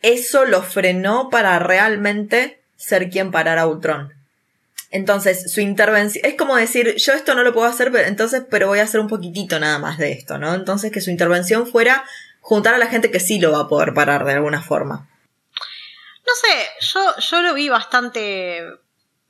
[0.00, 4.14] eso lo frenó para realmente ser quien parara a Ultron.
[4.90, 8.68] Entonces, su intervención, es como decir, yo esto no lo puedo hacer, pero entonces, pero
[8.68, 10.54] voy a hacer un poquitito nada más de esto, ¿no?
[10.54, 12.04] Entonces, que su intervención fuera
[12.46, 15.08] juntar a la gente que sí lo va a poder parar de alguna forma.
[16.24, 18.62] No sé, yo, yo lo vi bastante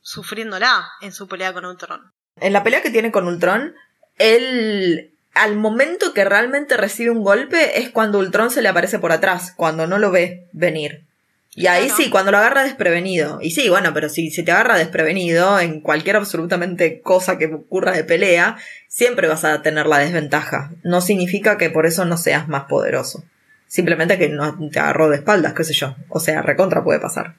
[0.02, 2.12] sufriéndola en su pelea con Ultron.
[2.38, 3.74] En la pelea que tiene con Ultron,
[4.18, 9.12] él, al momento que realmente recibe un golpe, es cuando Ultron se le aparece por
[9.12, 11.06] atrás, cuando no lo ve venir.
[11.54, 12.02] Y ahí Claro.
[12.02, 13.38] sí, cuando lo agarra desprevenido.
[13.40, 17.92] Y sí, bueno, pero si, si te agarra desprevenido en cualquier absolutamente cosa que ocurra
[17.92, 18.58] de pelea,
[18.96, 20.70] siempre vas a tener la desventaja.
[20.82, 23.22] No significa que por eso no seas más poderoso.
[23.66, 25.94] Simplemente que no te agarró de espaldas, qué sé yo.
[26.08, 27.34] O sea, recontra puede pasar.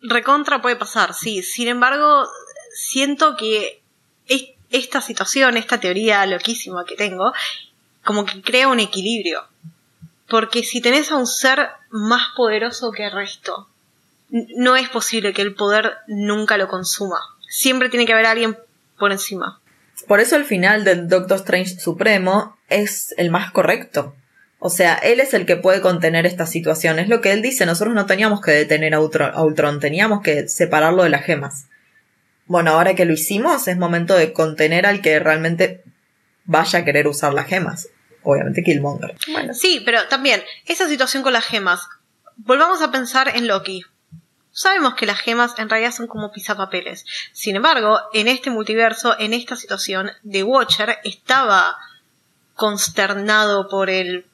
[0.00, 1.42] Recontra puede pasar, sí.
[1.42, 2.26] Sin embargo,
[2.74, 3.82] siento que
[4.26, 7.34] es- esta situación, esta teoría loquísima que tengo,
[8.02, 9.42] como que crea un equilibrio.
[10.28, 13.68] Porque si tenés a un ser más poderoso que el resto,
[14.30, 17.18] no es posible que el poder nunca lo consuma.
[17.50, 18.56] Siempre tiene que haber alguien
[18.98, 19.60] por encima.
[20.06, 24.14] Por eso el final del Doctor Strange Supremo es el más correcto.
[24.58, 26.98] O sea, él es el que puede contener esta situación.
[26.98, 27.66] Es lo que él dice.
[27.66, 31.66] Nosotros no teníamos que detener a Ultron, teníamos que separarlo de las gemas.
[32.46, 35.82] Bueno, ahora que lo hicimos, es momento de contener al que realmente
[36.44, 37.88] vaya a querer usar las gemas.
[38.22, 39.14] Obviamente Killmonger.
[39.52, 41.80] Sí, pero también, esa situación con las gemas.
[42.36, 43.84] Volvamos a pensar en Loki.
[44.56, 47.04] Sabemos que las gemas en realidad son como pisapapeles.
[47.34, 51.76] Sin embargo, en este multiverso, en esta situación, The Watcher estaba
[52.54, 54.24] consternado por el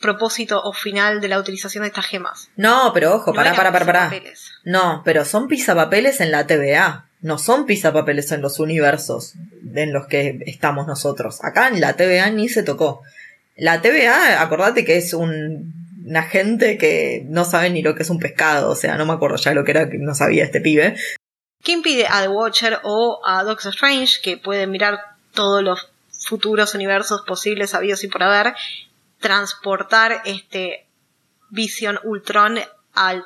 [0.00, 2.48] propósito o final de la utilización de estas gemas.
[2.56, 4.22] No, pero ojo, No pará, eran pará, pará, pará.
[4.64, 7.04] No, pero son pisapapeles en la TVA.
[7.20, 9.34] No son pisapapeles en los universos
[9.74, 11.44] en los que estamos nosotros.
[11.44, 13.02] Acá en la TVA ni se tocó.
[13.56, 18.10] La TVA, acordate que es un, un agente que no sabe ni lo que es
[18.10, 18.70] un pescado.
[18.70, 20.96] O sea, no me acuerdo ya lo que era que no sabía este pibe.
[21.62, 24.98] ¿Qué impide a The Watcher o a Doctor Strange, que pueden mirar
[25.32, 28.54] todos los futuros universos posibles, habidos y por haber,
[29.18, 30.86] transportar este
[31.48, 32.58] Vision Ultron
[32.92, 33.24] al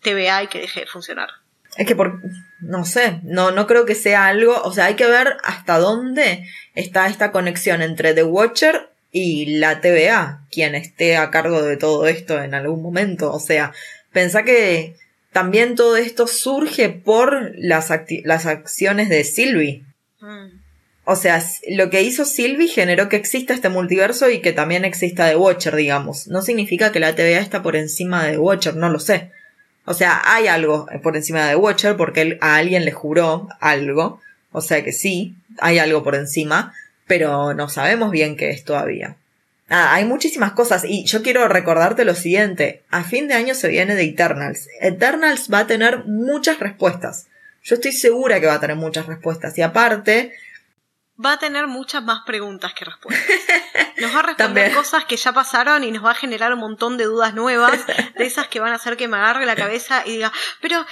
[0.00, 1.28] TVA y que deje de funcionar?
[1.76, 2.20] Es que por,
[2.60, 6.46] no sé, no, no creo que sea algo, o sea, hay que ver hasta dónde
[6.74, 12.08] está esta conexión entre The Watcher y la TVA, quien esté a cargo de todo
[12.08, 13.30] esto en algún momento.
[13.30, 13.72] O sea,
[14.10, 14.96] pensá que
[15.32, 17.90] también todo esto surge por las,
[18.24, 19.84] las acciones de Sylvie.
[20.20, 20.62] Mm.
[21.04, 25.28] O sea, lo que hizo Sylvie generó que exista este multiverso y que también exista
[25.28, 26.28] The Watcher, digamos.
[26.28, 29.30] No significa que la TVA está por encima de The Watcher, no lo sé.
[29.84, 33.48] O sea, hay algo por encima de The Watcher porque él, a alguien le juró
[33.60, 34.20] algo.
[34.52, 36.72] O sea que sí, hay algo por encima,
[37.06, 39.16] pero no sabemos bien qué es todavía.
[39.68, 42.82] nada, hay muchísimas cosas y yo quiero recordarte lo siguiente.
[42.90, 44.68] A fin de año se viene de Eternals.
[44.80, 47.26] Eternals va a tener muchas respuestas.
[47.62, 49.56] Yo estoy segura que va a tener muchas respuestas.
[49.56, 50.32] Y aparte,
[51.24, 53.26] va a tener muchas más preguntas que respuestas.
[53.98, 56.96] Nos va a responder cosas que ya pasaron y nos va a generar un montón
[56.96, 57.86] de dudas nuevas,
[58.16, 60.84] de esas que van a hacer que me agarre la cabeza y diga, pero,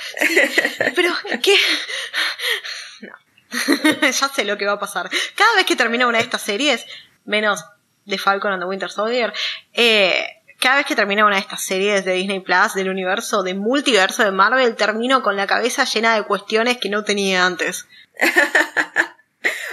[0.95, 1.57] pero, ¿qué?
[3.01, 3.15] No.
[4.03, 5.11] ya sé lo que va a pasar.
[5.35, 6.87] Cada vez que termina una de estas series,
[7.25, 7.65] menos
[8.05, 9.33] de Falcon and the Winter Soldier,
[9.73, 10.25] eh,
[10.59, 14.23] cada vez que termina una de estas series de Disney Plus, del universo, de multiverso
[14.23, 17.87] de Marvel, termino con la cabeza llena de cuestiones que no tenía antes.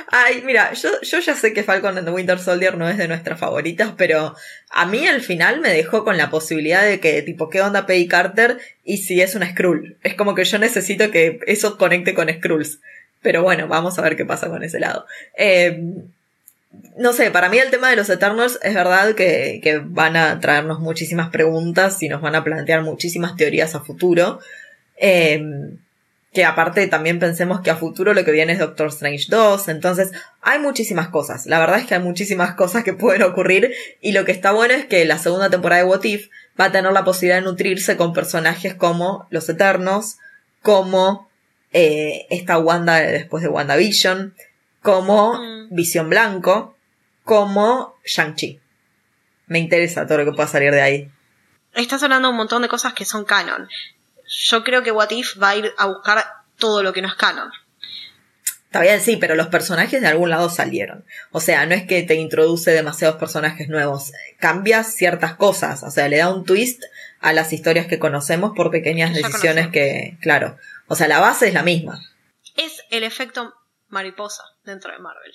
[0.10, 3.10] Ay, mira, yo, yo ya sé que Falcon and the Winter Soldier no es de
[3.10, 4.34] nuestras favoritas, pero
[4.70, 8.08] a mí al final me dejó con la posibilidad de que, tipo, ¿qué onda Peggy
[8.08, 8.58] Carter?
[8.86, 9.98] Y si es una Skrull.
[10.04, 12.80] Es como que yo necesito que eso conecte con Skrulls.
[13.21, 15.06] Pero bueno, vamos a ver qué pasa con ese lado.
[15.38, 15.82] Eh,
[16.97, 20.39] no sé, para mí el tema de los Eternals es verdad que, que, van a
[20.39, 24.39] traernos muchísimas preguntas y nos van a plantear muchísimas teorías a futuro.
[24.97, 25.41] Eh,
[26.38, 30.12] que aparte también pensemos que a futuro lo que viene es Doctor Strange 2, entonces
[30.41, 34.23] hay muchísimas cosas, la verdad es que hay muchísimas cosas que pueden ocurrir y lo
[34.23, 37.03] que está bueno es que la segunda temporada de What If va a tener la
[37.03, 40.17] posibilidad de nutrirse con personajes como los Eternos,
[40.62, 41.27] como
[41.73, 44.36] eh, esta Wanda después de WandaVision,
[44.82, 45.75] como mm.
[45.75, 46.75] Visión Blanco,
[47.23, 48.60] como Shang-Chi.
[49.47, 51.12] Me interesa todo lo que pueda salir de ahí.
[51.73, 53.67] Estás hablando un montón de cosas que son canon
[54.27, 56.23] yo creo que What If va a ir a buscar
[56.58, 57.49] todo lo que no es canon.
[58.65, 61.06] Está bien, sí, pero los personajes de algún lado salieron.
[61.32, 64.12] O sea, no es que te introduce demasiados personajes nuevos.
[64.39, 65.84] Cambia ciertas cosas.
[65.84, 66.84] O sea, le da un twist
[67.21, 70.58] a las historias que conocemos por pequeñas decisiones que, claro.
[70.88, 72.02] O sea, la base es la misma.
[72.56, 73.54] Es el efecto
[73.89, 75.34] mariposa dentro de Marvel.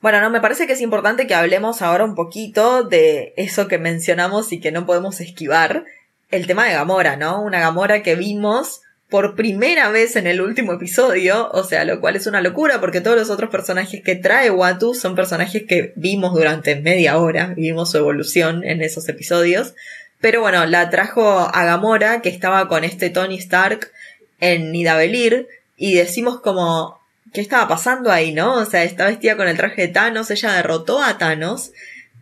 [0.00, 3.78] Bueno, no, me parece que es importante que hablemos ahora un poquito de eso que
[3.78, 5.84] mencionamos y que no podemos esquivar,
[6.30, 7.42] el tema de Gamora, ¿no?
[7.42, 12.16] Una Gamora que vimos por primera vez en el último episodio, o sea, lo cual
[12.16, 16.34] es una locura porque todos los otros personajes que trae Watu son personajes que vimos
[16.34, 19.74] durante media hora, vimos su evolución en esos episodios.
[20.20, 23.92] Pero bueno, la trajo a Gamora que estaba con este Tony Stark
[24.40, 27.00] en Nidavellir y decimos como,
[27.32, 28.54] ¿qué estaba pasando ahí, no?
[28.54, 31.72] O sea, está vestida con el traje de Thanos, ella derrotó a Thanos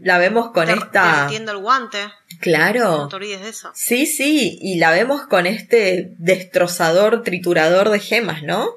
[0.01, 1.29] la vemos con esta.
[1.33, 1.99] El guante.
[2.41, 3.09] Claro.
[3.11, 3.71] No de eso.
[3.75, 8.75] Sí, sí, y la vemos con este destrozador, triturador de gemas, ¿no?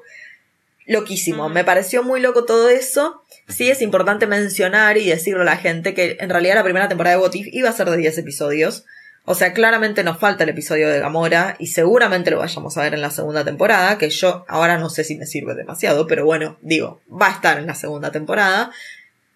[0.86, 1.48] Loquísimo.
[1.48, 3.22] Me pareció muy loco todo eso.
[3.48, 7.16] Sí es importante mencionar y decirlo a la gente que en realidad la primera temporada
[7.16, 8.84] de Botif iba a ser de 10 episodios.
[9.30, 12.94] O sea, claramente nos falta el episodio de Gamora y seguramente lo vayamos a ver
[12.94, 16.56] en la segunda temporada, que yo ahora no sé si me sirve demasiado, pero bueno,
[16.62, 18.70] digo, va a estar en la segunda temporada.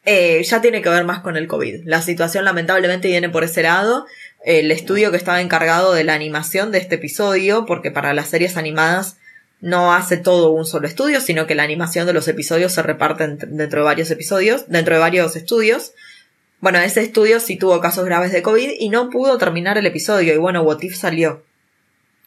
[0.07, 1.83] Eh, ya tiene que ver más con el COVID.
[1.85, 4.07] La situación lamentablemente viene por ese lado.
[4.47, 8.57] El estudio que estaba encargado de la animación de este episodio, porque para las series
[8.57, 9.19] animadas
[9.61, 13.29] no hace todo un solo estudio, sino que la animación de los episodios se reparte
[13.29, 15.93] dentro de varios episodios, dentro de varios estudios.
[16.63, 20.33] Bueno, ese estudio sí tuvo casos graves de COVID y no pudo terminar el episodio
[20.33, 21.43] y bueno, What salió.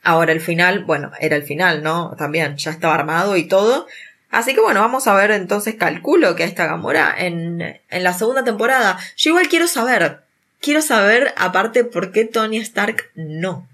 [0.04, 2.14] Ahora el final, bueno, era el final, ¿no?
[2.18, 3.88] También ya estaba armado y todo,
[4.30, 8.14] Así que bueno, vamos a ver entonces, calculo que a esta Gamora en, en la
[8.14, 9.00] segunda temporada.
[9.16, 10.24] Yo igual quiero saber,
[10.60, 13.66] quiero saber aparte por qué Tony Stark no.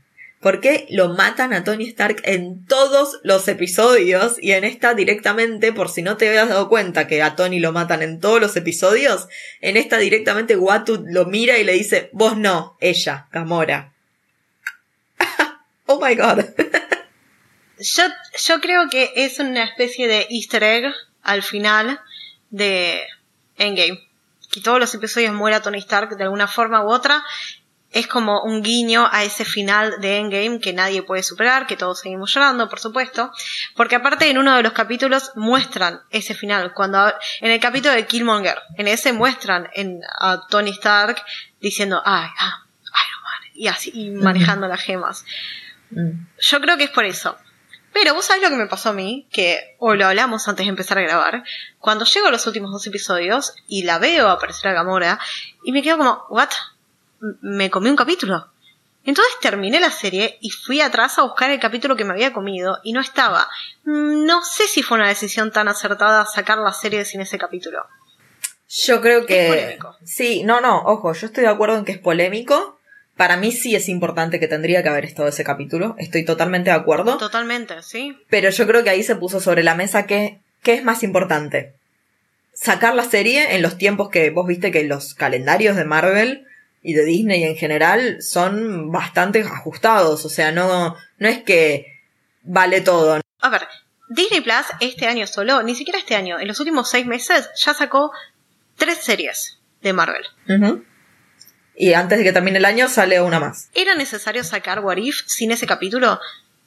[0.41, 5.71] ¿Por qué lo matan a Tony Stark en todos los episodios y en esta directamente,
[5.71, 8.57] por si no te habías dado cuenta que a Tony lo matan en todos los
[8.57, 9.27] episodios,
[9.61, 13.93] en esta directamente Watu lo mira y le dice, vos no, ella, Gamora.
[15.85, 16.43] oh my god.
[17.77, 18.03] Yo,
[18.43, 21.99] yo creo que es una especie de easter egg al final
[22.49, 23.03] de
[23.57, 24.07] Endgame.
[24.51, 27.23] Que todos los episodios muera Tony Stark de alguna forma u otra.
[27.91, 31.99] Es como un guiño a ese final de Endgame que nadie puede superar, que todos
[31.99, 33.31] seguimos llorando, por supuesto.
[33.75, 36.73] Porque aparte en uno de los capítulos muestran ese final.
[36.73, 41.21] Cuando en el capítulo de Killmonger, en ese muestran en, a Tony Stark
[41.59, 45.25] diciendo, ay, ah, Iron Man, y así, y manejando las gemas.
[45.89, 46.27] Mm.
[46.39, 47.37] Yo creo que es por eso.
[47.93, 50.69] Pero vos sabés lo que me pasó a mí, que, o lo hablamos antes de
[50.69, 51.43] empezar a grabar,
[51.77, 55.19] cuando llego a los últimos dos episodios y la veo aparecer a Gamora,
[55.63, 56.49] y me quedo como, ¿what?
[57.41, 58.51] Me comí un capítulo.
[59.03, 62.77] Entonces terminé la serie y fui atrás a buscar el capítulo que me había comido
[62.83, 63.47] y no estaba.
[63.83, 67.85] No sé si fue una decisión tan acertada sacar la serie sin ese capítulo.
[68.69, 69.47] Yo creo que...
[69.47, 69.97] Es polémico.
[70.03, 72.79] Sí, no, no, ojo, yo estoy de acuerdo en que es polémico,
[73.17, 75.95] para mí sí es importante que tendría que haber estado ese capítulo.
[75.97, 77.17] Estoy totalmente de acuerdo.
[77.17, 78.17] Totalmente, sí.
[78.29, 81.73] Pero yo creo que ahí se puso sobre la mesa que, ¿qué es más importante?
[82.53, 86.47] Sacar la serie en los tiempos que vos viste que los calendarios de Marvel
[86.81, 90.25] y de Disney en general son bastante ajustados.
[90.25, 91.99] O sea, no, no es que
[92.43, 93.19] vale todo.
[93.39, 93.67] A ver,
[94.09, 97.73] Disney Plus este año solo, ni siquiera este año, en los últimos seis meses ya
[97.73, 98.11] sacó
[98.75, 100.25] tres series de Marvel.
[100.49, 100.83] Ujú.
[101.75, 103.69] Y antes de que termine el año sale una más.
[103.73, 106.19] ¿Era necesario sacar What If sin ese capítulo?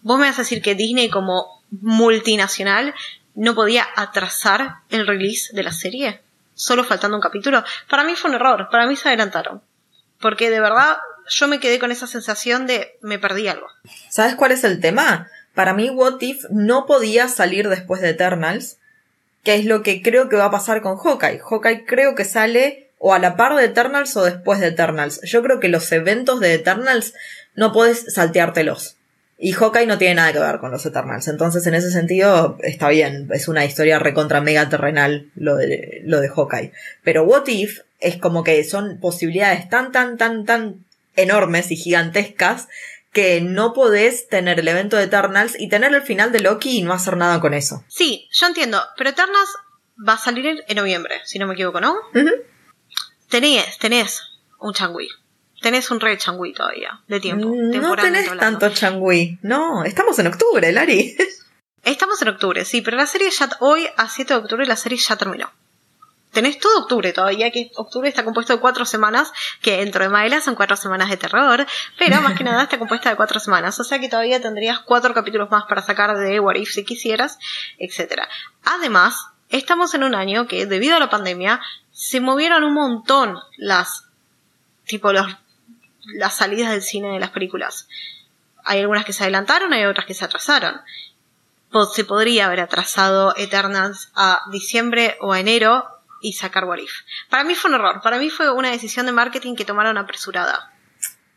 [0.03, 2.95] ¿Vos me vas a decir que Disney como multinacional
[3.35, 6.21] no podía atrasar el release de la serie?
[6.55, 7.65] Solo faltando un capítulo.
[7.89, 9.63] Para mí fue un error, para mí se adelantaron.
[10.25, 10.97] Porque de verdad
[11.29, 13.67] yo me quedé con esa sensación de me perdí algo.
[14.09, 15.29] ¿Sabes cuál es el tema?
[15.53, 18.79] Para mí, What If no podía salir después de Eternals,
[19.43, 21.41] que es lo que creo que va a pasar con Hawkeye.
[21.41, 25.21] Hawkeye creo que sale o a la par de Eternals o después de Eternals.
[25.25, 27.13] Yo creo que los eventos de Eternals
[27.55, 28.94] no puedes salteártelos.
[29.39, 31.29] Y Hawkeye no tiene nada que ver con los Eternals.
[31.29, 33.29] Entonces, en ese sentido, está bien.
[33.33, 36.73] Es una historia recontra mega terrenal lo de, lo de Hawkeye.
[37.03, 40.85] Pero What If es como que son posibilidades tan, tan, tan, tan
[41.17, 42.69] enormes y gigantescas
[43.13, 46.83] que no podés tener el evento de Eternals y tener el final de Loki y
[46.83, 47.85] no hacer nada con eso.
[47.89, 49.51] Sí, yo entiendo, pero Eternals
[50.09, 51.93] va a salir en- noviembre, si no me equivoco, ¿no?
[52.15, 52.31] Ujú.
[53.31, 54.21] Tenés, tenés
[54.59, 55.09] un changui.
[55.65, 57.47] Tenés un re changui todavía, de tiempo.
[57.47, 58.59] No temporalmente tenés hablando.
[58.59, 59.39] tanto changui.
[59.41, 61.17] No, estamos en octubre, Lari.
[61.85, 64.99] Estamos en octubre, sí, pero la serie ya, hoy a 7 de octubre la serie
[64.99, 65.51] ya terminó.
[66.33, 70.43] Tenés todo octubre todavía, que octubre está compuesto de cuatro semanas, que dentro de Maela
[70.43, 71.67] son cuatro semanas de terror,
[71.99, 75.15] pero más que nada está compuesta de cuatro semanas, o sea que todavía tendrías cuatro
[75.15, 77.39] capítulos más para sacar de What If si quisieras,
[77.79, 78.29] etcétera.
[78.65, 84.09] Además, estamos en un año que debido a la pandemia se movieron un montón las,
[84.85, 85.27] tipo los,
[86.07, 87.89] las salidas del cine de las películas.
[88.65, 90.81] Hay algunas que se adelantaron, hay otras que se atrasaron
[91.93, 95.85] se podría haber atrasado Eternals a diciembre o a enero
[96.21, 96.79] y sacar What.
[97.29, 100.71] Para mí fue un error, para mí fue una decisión de marketing que tomaron apresurada.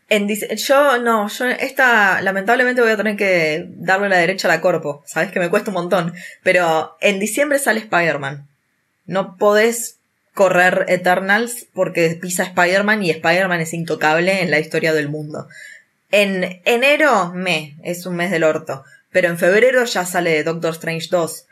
[0.09, 4.61] En yo, no, yo esta, lamentablemente voy a tener que darle la derecha a la
[4.61, 5.03] corpo.
[5.05, 6.13] Sabes que me cuesta un montón.
[6.43, 8.47] Pero en diciembre sale Spider-Man.
[9.05, 9.96] No podés
[10.37, 15.47] correr Eternals porque pisa Spider-Man y Spider-Man es intocable en la historia del mundo.
[16.11, 18.83] En enero, me, es un mes del orto.
[19.11, 21.47] Pero en febrero ya sale Doctor Strange 2.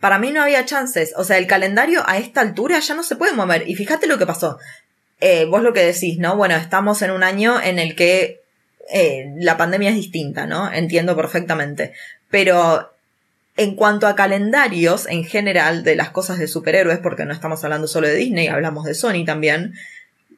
[0.00, 1.12] Para mí no había chances.
[1.18, 3.68] O sea, el calendario a esta altura ya no se puede mover.
[3.68, 4.58] Y fíjate lo que pasó.
[5.20, 6.34] Eh, vos lo que decís, ¿no?
[6.34, 8.40] Bueno, estamos en un año en el que
[8.90, 10.72] eh, la pandemia es distinta, ¿no?
[10.72, 11.92] Entiendo perfectamente.
[12.30, 12.90] Pero
[13.60, 17.88] en cuanto a calendarios en general de las cosas de superhéroes, porque no estamos hablando
[17.88, 19.74] solo de Disney, hablamos de Sony también,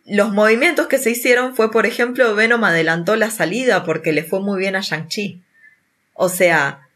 [0.05, 4.41] los movimientos que se hicieron fue, por ejemplo, Venom adelantó la salida porque le fue
[4.41, 5.41] muy bien a Shang-Chi.
[6.15, 6.89] O sea,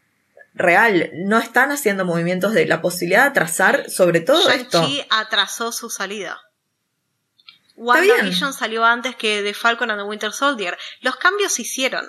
[0.53, 4.81] real, no están haciendo movimientos de la posibilidad de atrasar sobre todo esto.
[4.81, 6.41] Shang-Chi atrasó su salida.
[7.77, 10.77] WandaVision salió antes que The Falcon and the Winter Soldier.
[10.99, 12.05] Los cambios se hicieron.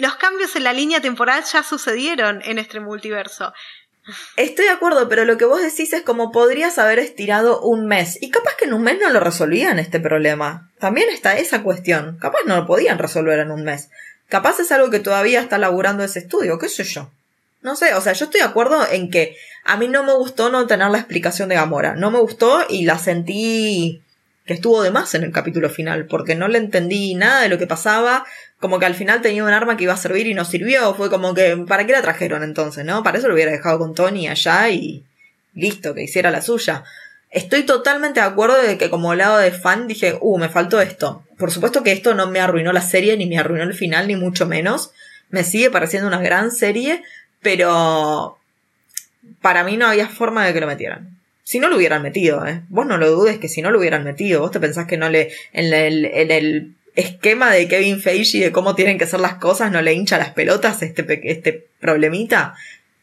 [0.00, 3.52] Los cambios en la línea temporal ya sucedieron en este multiverso.
[4.38, 8.16] Estoy de acuerdo, pero lo que vos decís es como podrías haber estirado un mes.
[8.22, 10.70] Y capaz que en un mes no lo resolvían este problema.
[10.78, 12.16] También está esa cuestión.
[12.18, 13.90] Capaz no lo podían resolver en un mes.
[14.30, 17.10] Capaz es algo que todavía está laburando ese estudio, qué sé yo.
[17.60, 19.36] No sé, o sea, yo estoy de acuerdo en que
[19.66, 21.94] a mí no me gustó no tener la explicación de Gamora.
[21.94, 24.00] No me gustó y la sentí
[24.50, 27.56] que estuvo de más en el capítulo final, porque no le entendí nada de lo
[27.56, 28.26] que pasaba,
[28.58, 31.08] como que al final tenía un arma que iba a servir y no sirvió, fue
[31.08, 33.04] como que, ¿para qué la trajeron entonces, no?
[33.04, 35.04] Para eso lo hubiera dejado con Tony allá y
[35.54, 36.82] listo, que hiciera la suya.
[37.30, 41.22] Estoy totalmente de acuerdo de que como lado de fan dije, uh, me faltó esto.
[41.38, 44.16] Por supuesto que esto no me arruinó la serie, ni me arruinó el final, ni
[44.16, 44.90] mucho menos.
[45.28, 47.04] Me sigue pareciendo una gran serie,
[47.40, 48.36] pero
[49.40, 51.09] para mí no había forma de que lo metieran.
[51.50, 52.62] Si no lo hubieran metido, ¿eh?
[52.68, 55.08] Vos no lo dudes que si no lo hubieran metido, vos te pensás que no
[55.08, 59.34] le, en el, en el esquema de Kevin Feige de cómo tienen que ser las
[59.34, 62.54] cosas, no le hincha las pelotas este, este problemita.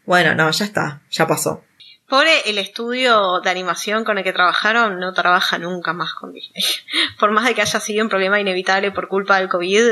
[0.05, 1.65] Bueno, no, ya está, ya pasó.
[2.07, 6.63] Pobre el estudio de animación con el que trabajaron, no trabaja nunca más con Disney.
[7.19, 9.91] Por más de que haya sido un problema inevitable por culpa del COVID,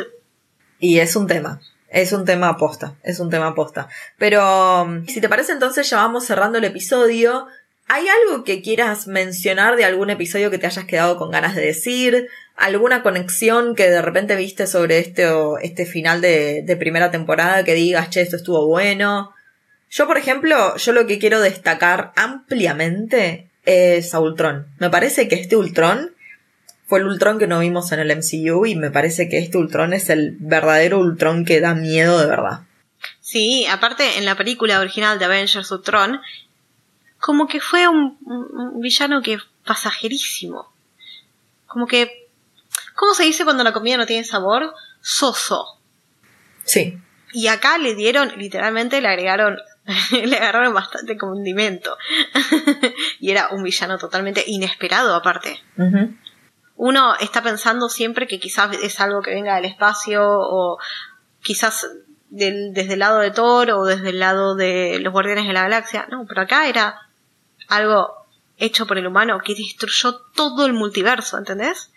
[0.79, 1.59] Y es un tema.
[1.89, 2.95] Es un tema aposta.
[3.03, 3.89] Es un tema aposta.
[4.17, 7.47] Pero, si te parece, entonces ya vamos cerrando el episodio.
[7.87, 11.61] ¿Hay algo que quieras mencionar de algún episodio que te hayas quedado con ganas de
[11.61, 12.27] decir?
[12.55, 15.27] ¿Alguna conexión que de repente viste sobre este,
[15.61, 19.33] este final de, de primera temporada que digas, che, esto estuvo bueno?
[19.89, 24.67] Yo, por ejemplo, yo lo que quiero destacar ampliamente es a Ultron.
[24.79, 26.15] Me parece que este Ultron
[26.87, 29.93] fue el Ultron que no vimos en el MCU y me parece que este Ultron
[29.93, 32.61] es el verdadero Ultron que da miedo de verdad.
[33.21, 36.21] Sí, aparte en la película original de Avengers Ultron,
[37.25, 38.19] como que fue un,
[38.79, 40.71] villano que pasajerísimo.
[41.65, 42.29] Como que
[42.93, 44.75] ¿Cómo se dice cuando la comida no tiene sabor?
[45.01, 45.79] Soso.
[46.65, 46.99] Sí.
[47.33, 49.57] Y acá le dieron, literalmente le agregaron,
[50.11, 51.97] le agarraron bastante condimento.
[53.19, 55.59] y era un villano totalmente inesperado aparte.
[56.75, 60.77] Uno está pensando siempre que quizás es algo que venga del espacio o
[61.41, 61.87] quizás
[62.29, 65.63] del- desde el lado de Thor o desde el lado de los Guardianes de la
[65.63, 66.05] Galaxia.
[66.11, 67.01] No, pero acá era
[67.67, 68.25] algo
[68.57, 71.91] hecho por el humano que destruyó todo el multiverso, ¿entendés?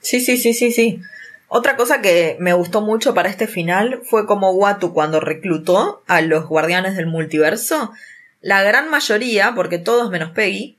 [0.00, 1.00] Sí, sí, sí, sí, sí.
[1.48, 6.20] Otra cosa que me gustó mucho para este final fue como Watu cuando reclutó a
[6.20, 7.92] los guardianes del multiverso,
[8.40, 10.76] la gran mayoría, porque todos menos Peggy,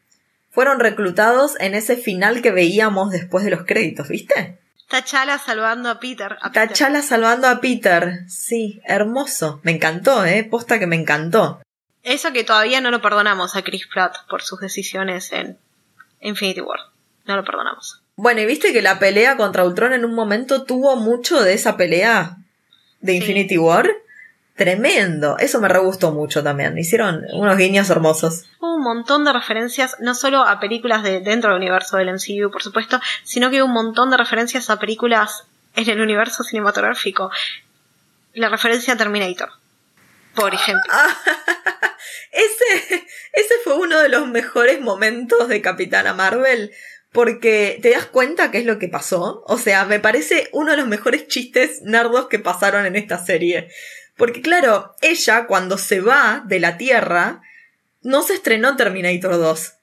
[0.51, 4.57] fueron reclutados en ese final que veíamos después de los créditos, ¿viste?
[4.89, 6.37] T'Challa salvando a Peter.
[6.41, 6.69] A Peter.
[6.69, 8.19] T'Challa salvando a Peter.
[8.27, 9.59] Sí, hermoso.
[9.63, 10.43] Me encantó, ¿eh?
[10.43, 11.59] Posta que me encantó.
[12.05, 15.57] Eso que todavía no lo perdonamos a Chris Pratt por sus decisiones en
[16.21, 16.79] Infinity War.
[17.25, 18.01] No lo perdonamos.
[18.15, 21.75] Bueno, y viste que la pelea contra Ultron en un momento tuvo mucho de esa
[21.77, 22.37] pelea
[23.01, 23.17] de Sí.
[23.17, 23.89] Infinity War.
[24.55, 25.37] Tremendo.
[25.39, 26.77] Eso me re gustó mucho también.
[26.77, 28.43] Hicieron unos guiños hermosos.
[28.59, 32.51] Hubo un montón de referencias, no solo a películas de dentro del universo del MCU,
[32.51, 35.43] por supuesto, sino que hubo un montón de referencias a películas
[35.75, 37.31] en el universo cinematográfico.
[38.33, 39.49] La referencia a Terminator,
[40.35, 40.93] por ejemplo.
[42.31, 46.71] Ese, ese fue uno de los mejores momentos de Capitana Marvel.
[47.11, 49.41] Porque te das cuenta qué es lo que pasó.
[49.47, 53.69] O sea, me parece uno de los mejores chistes nardos que pasaron en esta serie.
[54.17, 57.41] Porque claro, ella cuando se va de la Tierra,
[58.01, 59.73] no se estrenó Terminator 2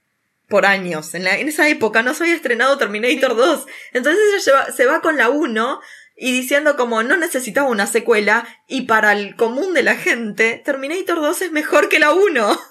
[0.49, 1.15] por años.
[1.15, 3.67] En, la- en esa época no se había estrenado Terminator 2.
[3.95, 5.81] Entonces ella lleva- se va con la 1
[6.25, 11.17] y diciendo como no necesitaba una secuela y para el común de la gente, Terminator
[11.21, 12.61] 2 es mejor que la 1.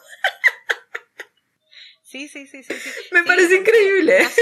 [2.03, 2.73] Sí, sí, sí, sí.
[2.73, 2.89] sí.
[3.11, 4.19] Me Sí, parece increíble.
[4.19, 4.41] así-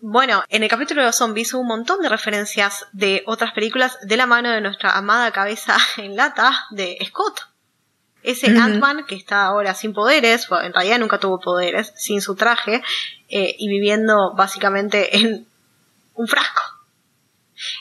[0.00, 3.96] Bueno, en el capítulo de los zombies hubo un montón de referencias de otras películas
[4.02, 7.40] de la mano de nuestra amada cabeza en lata de Scott.
[8.24, 8.60] Ese Ujú.
[8.60, 12.82] Ant-Man que está ahora sin poderes, en realidad nunca tuvo poderes, sin su traje,
[13.28, 15.46] eh, y viviendo básicamente en
[16.14, 16.62] un frasco.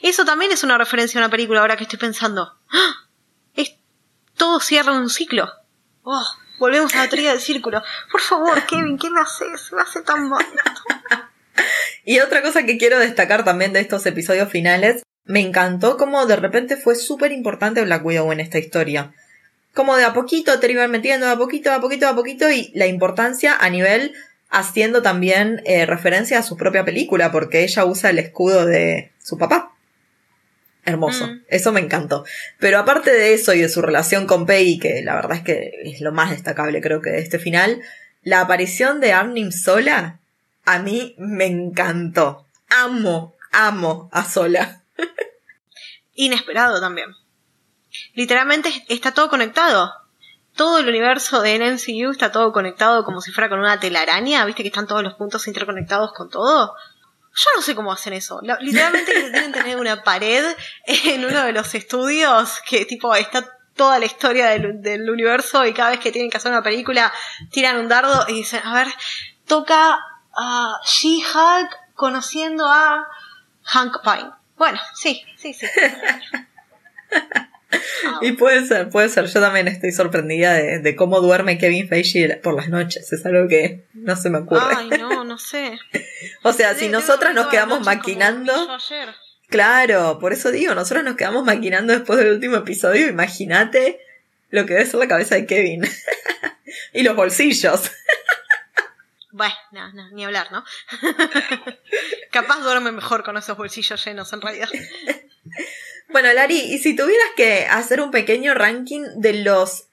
[0.02, 2.58] Eso también es una referencia a una película ahora que estoy pensando.
[2.72, 3.08] ¡Ah!
[3.56, 3.76] Es,
[4.36, 5.52] todo cierra un ciclo.
[6.04, 6.26] Oh,
[6.60, 7.82] volvemos a la teoría del círculo.
[8.12, 9.72] Por favor, Kevin, ¿qué me haces?
[9.74, 10.46] Me hace tan mal.
[12.04, 16.36] Y otra cosa que quiero destacar también de estos episodios finales, me encantó como de
[16.36, 19.14] repente fue súper importante Black Widow en esta historia.
[19.74, 22.16] Como de a poquito te iban metiendo, de a poquito, de a poquito, de a
[22.16, 24.14] poquito, y la importancia a nivel
[24.52, 29.38] haciendo también eh, referencia a su propia película, porque ella usa el escudo de su
[29.38, 29.74] papá.
[30.84, 31.42] Hermoso, Mm.
[31.48, 32.26] eso me encantó.
[32.60, 35.72] Pero aparte de eso y de su relación con Peggy, que la verdad es que
[35.84, 37.82] es lo más destacable creo que de este final,
[38.24, 40.20] la aparición de Arnim Sola
[40.66, 42.46] a mí me encantó.
[42.70, 44.84] Amo, amo a Sola.
[46.14, 47.10] Inesperado también.
[48.14, 49.92] Literalmente está todo conectado.
[50.56, 54.46] Todo el universo de MCU está todo conectado como si fuera con una telaraña.
[54.46, 56.76] ¿Viste que están todos los puntos interconectados con todo?
[57.34, 58.42] Yo no sé cómo hacen eso.
[58.60, 60.44] Literalmente que deben tener una pared
[60.86, 63.46] en uno de los estudios que tipo está
[63.76, 67.12] toda la historia del, del universo y cada vez que tienen que hacer una película
[67.52, 68.88] tiran un dardo y dicen, a ver,
[69.48, 69.98] toca
[70.36, 73.08] a She-Hulk conociendo a
[73.64, 74.32] Hank Pine.
[74.58, 75.66] Bueno, sí, sí, sí.
[78.22, 79.26] Y puede ser, puede ser.
[79.28, 83.12] Yo también estoy sorprendida de, de cómo duerme Kevin Feige por las noches.
[83.12, 84.76] Es algo que no se me ocurre.
[84.76, 85.80] Ay, no, no sé.
[86.44, 88.54] o sea, si nosotras nos quedamos maquinando.
[89.48, 93.08] Claro, por eso digo, nosotros nos quedamos maquinando después del último episodio.
[93.08, 94.00] Imagínate
[94.50, 95.84] lo que debe ser la cabeza de Kevin.
[96.94, 97.92] y los bolsillos.
[99.34, 100.62] Bueno, no, no, ni hablar, ¿no?
[102.32, 104.68] Capaz duerme mejor con esos bolsillos llenos, en realidad.
[106.12, 109.86] Bueno, Lari, y si tuvieras que hacer un pequeño ranking de los,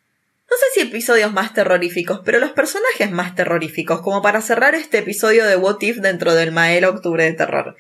[0.50, 4.98] no sé si episodios más terroríficos, pero los personajes más terroríficos, como para cerrar este
[4.98, 7.76] episodio de What If dentro del Mael Octubre de Terror,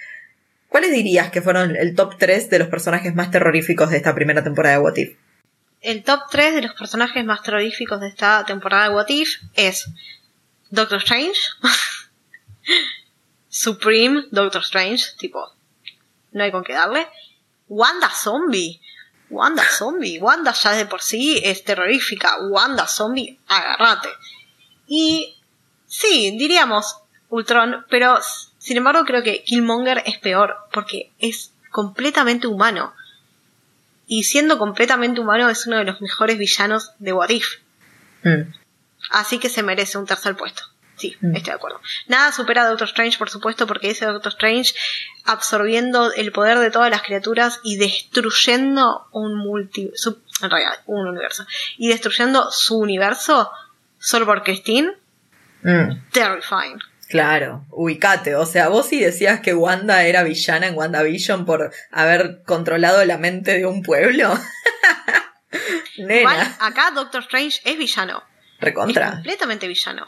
[0.68, 4.44] ¿cuáles dirías que fueron el top 3 de los personajes más terroríficos de esta primera
[4.44, 5.16] temporada de What If?
[5.80, 9.90] El top 3 de los personajes más terroríficos de esta temporada de What If es
[10.70, 11.40] Doctor Strange,
[13.48, 15.44] Supreme Doctor Strange, tipo,
[16.30, 17.08] no hay con qué darle.
[17.68, 18.80] Wanda Zombie,
[19.30, 24.08] Wanda Zombie, Wanda ya de por sí es terrorífica, Wanda Zombie, agárrate.
[24.86, 25.36] Y
[25.86, 26.96] sí, diríamos
[27.28, 28.18] Ultron, pero
[28.58, 32.94] sin embargo creo que Killmonger es peor porque es completamente humano.
[34.06, 37.58] Y siendo completamente humano es uno de los mejores villanos de What If.
[38.22, 38.52] Mm.
[39.10, 40.62] Así que se merece un tercer puesto.
[40.98, 41.36] Sí, Mm.
[41.36, 41.80] estoy de acuerdo.
[42.08, 44.74] Nada supera a Doctor Strange, por supuesto, porque ese Doctor Strange
[45.24, 49.90] absorbiendo el poder de todas las criaturas y destruyendo un multi...
[49.94, 51.46] su- en realidad, un universo.
[51.76, 53.50] Y destruyendo su universo
[53.98, 54.92] solo por Christine,
[55.62, 56.78] Mm, terrifying.
[57.08, 58.36] claro, ubicate.
[58.36, 63.18] O sea, vos sí decías que Wanda era villana en WandaVision por haber controlado la
[63.18, 64.32] mente de un pueblo.
[65.98, 68.22] Nena, Igual, acá Doctor Strange es villano.
[68.58, 69.10] Es recontra.
[69.12, 70.06] completamente villano.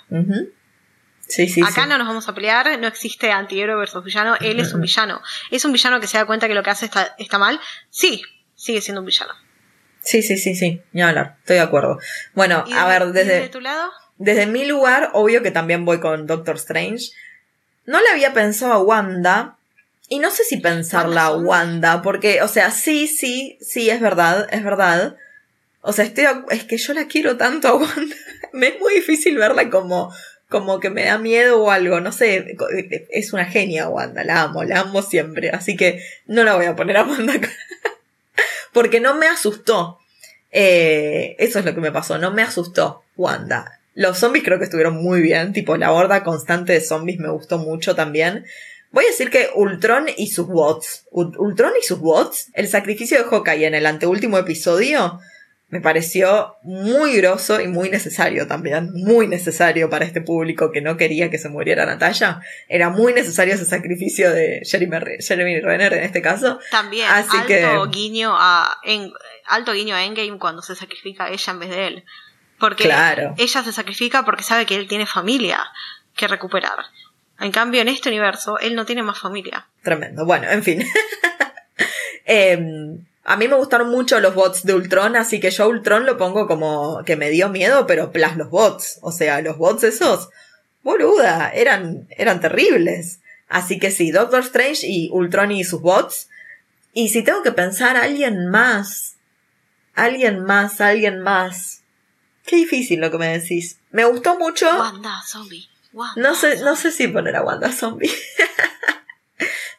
[1.30, 1.88] Sí, sí, Acá sí.
[1.88, 5.22] no nos vamos a pelear, no existe antihéroe versus villano, él es un villano.
[5.50, 7.60] ¿Es un villano que se da cuenta que lo que hace está, está mal?
[7.88, 8.22] Sí,
[8.54, 9.32] sigue siendo un villano.
[10.02, 10.82] Sí, sí, sí, sí.
[10.92, 11.36] Ni hablar.
[11.40, 11.98] Estoy de acuerdo.
[12.34, 13.48] Bueno, ¿Y a de- ver, y desde...
[13.48, 13.90] tu lado?
[14.18, 17.10] Desde mi lugar, obvio que también voy con Doctor Strange.
[17.86, 19.56] No le había pensado a Wanda.
[20.08, 24.48] Y no sé si pensarla a Wanda porque, o sea, sí, sí, sí, es verdad,
[24.50, 25.16] es verdad.
[25.82, 28.16] O sea, estoy, es que yo la quiero tanto a Wanda.
[28.52, 30.12] Me es muy difícil verla como,
[30.50, 32.00] como que me da miedo o algo.
[32.00, 32.56] No sé,
[33.10, 35.48] es una genia Wanda, la amo, la amo siempre.
[35.50, 37.32] Así que no la voy a poner a Wanda.
[37.34, 37.48] acá.
[38.72, 39.98] porque no me asustó.
[40.52, 43.78] Eh, eso es lo que me pasó, no me asustó Wanda.
[43.94, 47.58] Los zombies creo que estuvieron muy bien, tipo la horda constante de zombies me gustó
[47.58, 48.44] mucho también.
[48.92, 53.18] Voy a decir que Ultron y sus bots, Ul- Ultron y sus bots, el sacrificio
[53.18, 55.20] de Hawkeye en el anteúltimo episodio,
[55.70, 60.96] me pareció muy groso y muy necesario también, muy necesario para este público que no
[60.96, 62.40] quería que se muriera Natalia.
[62.68, 66.58] Era muy necesario ese sacrificio de Jeremy, Re- Jeremy Renner en este caso.
[66.70, 69.12] También, Así alto que- guiño a en,
[69.46, 72.04] alto guiño a Endgame cuando se sacrifica a ella en vez de él.
[72.58, 73.34] Porque Claro.
[73.38, 75.60] ella se sacrifica porque sabe que él tiene familia
[76.16, 76.78] que recuperar.
[77.38, 79.66] En cambio, en este universo, él no tiene más familia.
[79.82, 80.26] Tremendo.
[80.26, 80.84] Bueno, en fin.
[82.26, 86.16] Em, a mí me gustaron mucho los bots de Ultron, así que yo Ultron lo
[86.16, 88.98] pongo como que me dio miedo, pero plus los bots.
[89.02, 90.30] O sea, los bots esos,
[90.82, 93.20] boluda, eran, eran terribles.
[93.48, 96.28] Así que sí, Doctor Strange y Ultron y sus bots.
[96.92, 99.16] Y si tengo que pensar alguien más,
[99.94, 101.82] alguien más, alguien más.
[102.46, 103.78] Qué difícil lo que me decís.
[103.90, 104.66] Me gustó mucho.
[104.66, 105.68] Wanda, zombie.
[105.92, 108.10] Wanda, No sé, no sé si poner a Wanda Zombie.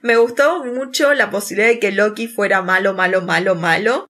[0.02, 4.08] Me gustó mucho la posibilidad de que Loki fuera malo, malo, malo, malo.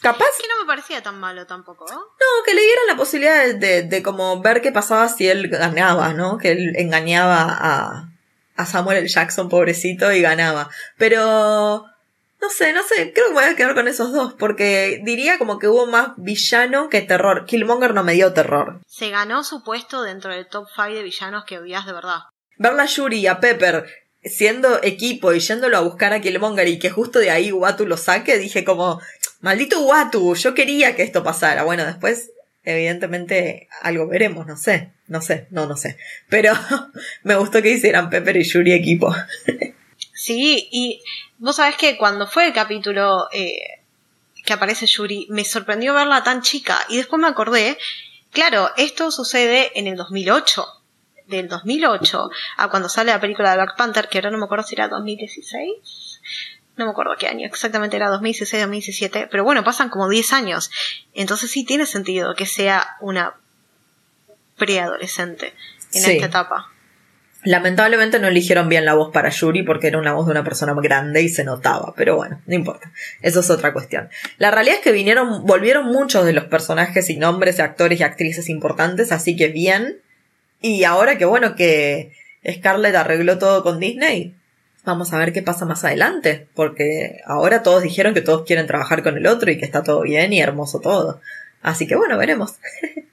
[0.00, 1.86] Capaz Es que no me parecía tan malo tampoco.
[1.88, 1.96] ¿no?
[1.96, 5.48] no, que le dieran la posibilidad de, de, de como ver qué pasaba si él
[5.48, 6.36] ganaba, ¿no?
[6.36, 8.08] Que él engañaba a,
[8.56, 9.08] a Samuel L.
[9.08, 10.68] Jackson, pobrecito, y ganaba.
[10.98, 11.86] Pero
[12.40, 15.38] no sé, no sé, creo que me voy a quedar con esos dos, porque diría
[15.38, 17.46] como que hubo más villano que terror.
[17.46, 18.80] Killmonger no me dio terror.
[18.86, 22.20] Se ganó su puesto dentro del top 5 de villanos que odias de verdad.
[22.58, 23.86] verla a Yuri y a Pepper
[24.26, 27.96] siendo equipo y yéndolo a buscar a Killmonger y que justo de ahí Watu lo
[27.96, 29.00] saque, dije como,
[29.40, 31.62] maldito Watu, yo quería que esto pasara.
[31.64, 32.30] Bueno, después,
[32.64, 35.96] evidentemente, algo veremos, no sé, no sé, no, no sé.
[36.28, 36.52] Pero
[37.22, 39.14] me gustó que hicieran Pepper y Yuri equipo.
[40.18, 41.02] Sí, y
[41.38, 43.60] vos sabés que cuando fue el capítulo eh,
[44.44, 46.78] que aparece Yuri, me sorprendió verla tan chica.
[46.88, 47.76] Y después me acordé,
[48.32, 50.64] claro, esto sucede en el 2008.
[51.26, 54.64] Del 2008 a cuando sale la película de Black Panther, que ahora no me acuerdo
[54.64, 56.20] si era 2016.
[56.76, 59.28] No me acuerdo qué año, exactamente era 2016, 2017.
[59.30, 60.70] Pero bueno, pasan como 10 años.
[61.14, 63.34] Entonces sí tiene sentido que sea una
[64.56, 65.54] preadolescente
[65.92, 66.12] en Sí.
[66.12, 66.70] esta etapa.
[67.44, 70.74] Lamentablemente no eligieron bien la voz para Yuri porque era una voz de una persona
[70.74, 72.90] grande y se notaba, pero bueno, no importa.
[73.22, 74.08] Eso es otra cuestión.
[74.38, 78.02] La realidad es que vinieron, volvieron muchos de los personajes y nombres de actores y
[78.02, 80.00] actrices importantes, así que bien.
[80.60, 82.12] Y ahora que bueno que
[82.50, 84.34] Scarlett arregló todo con Disney,
[84.84, 89.02] vamos a ver qué pasa más adelante, porque ahora todos dijeron que todos quieren trabajar
[89.02, 91.20] con el otro y que está todo bien y hermoso todo.
[91.62, 92.54] Así que bueno, veremos.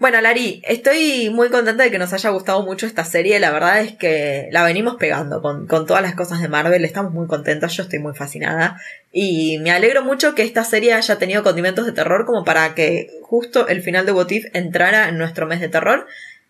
[0.00, 3.40] Bueno, Lari, estoy muy contenta de que nos haya gustado mucho esta serie.
[3.40, 6.84] La verdad es que la venimos pegando con, con todas las cosas de Marvel.
[6.84, 8.80] Estamos muy contentas, yo estoy muy fascinada.
[9.10, 13.10] Y me alegro mucho que esta serie haya tenido condimentos de terror como para que
[13.22, 16.06] justo el final de What If entrara en nuestro mes de terror.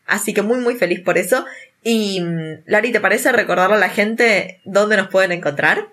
[0.09, 1.45] Así que muy muy feliz por eso.
[1.85, 5.89] Y mm, Lari, ¿te parece recordarle a la gente dónde nos pueden encontrar?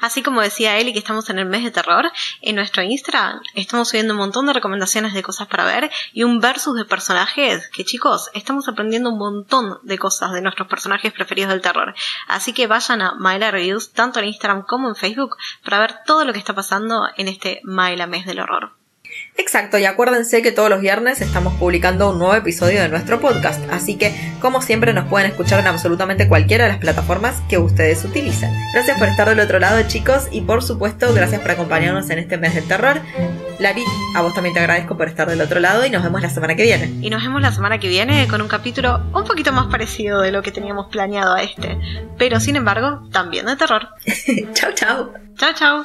[0.00, 2.10] Así como decía Eli que estamos en el mes de terror,
[2.42, 6.40] en nuestro Instagram estamos subiendo un montón de recomendaciones de cosas para ver y un
[6.40, 11.50] versus de personajes que chicos, estamos aprendiendo un montón de cosas de nuestros personajes preferidos
[11.50, 11.94] del terror.
[12.28, 16.24] Así que vayan a Maila Reviews tanto en Instagram como en Facebook para ver todo
[16.24, 18.72] lo que está pasando en este Maila mes del horror.
[19.38, 23.60] Exacto, y acuérdense que todos los viernes estamos publicando un nuevo episodio de nuestro podcast,
[23.70, 28.02] así que como siempre nos pueden escuchar en absolutamente cualquiera de las plataformas que ustedes
[28.04, 28.50] utilicen.
[28.72, 32.38] Gracias por estar del otro lado chicos y por supuesto gracias por acompañarnos en este
[32.38, 33.00] mes del terror.
[33.58, 33.84] Lari,
[34.14, 36.54] a vos también te agradezco por estar del otro lado y nos vemos la semana
[36.56, 36.92] que viene.
[37.02, 40.32] Y nos vemos la semana que viene con un capítulo un poquito más parecido de
[40.32, 41.78] lo que teníamos planeado a este,
[42.18, 43.88] pero sin embargo, también de terror.
[44.54, 45.12] chau, chau.
[45.36, 45.84] Chao, chao.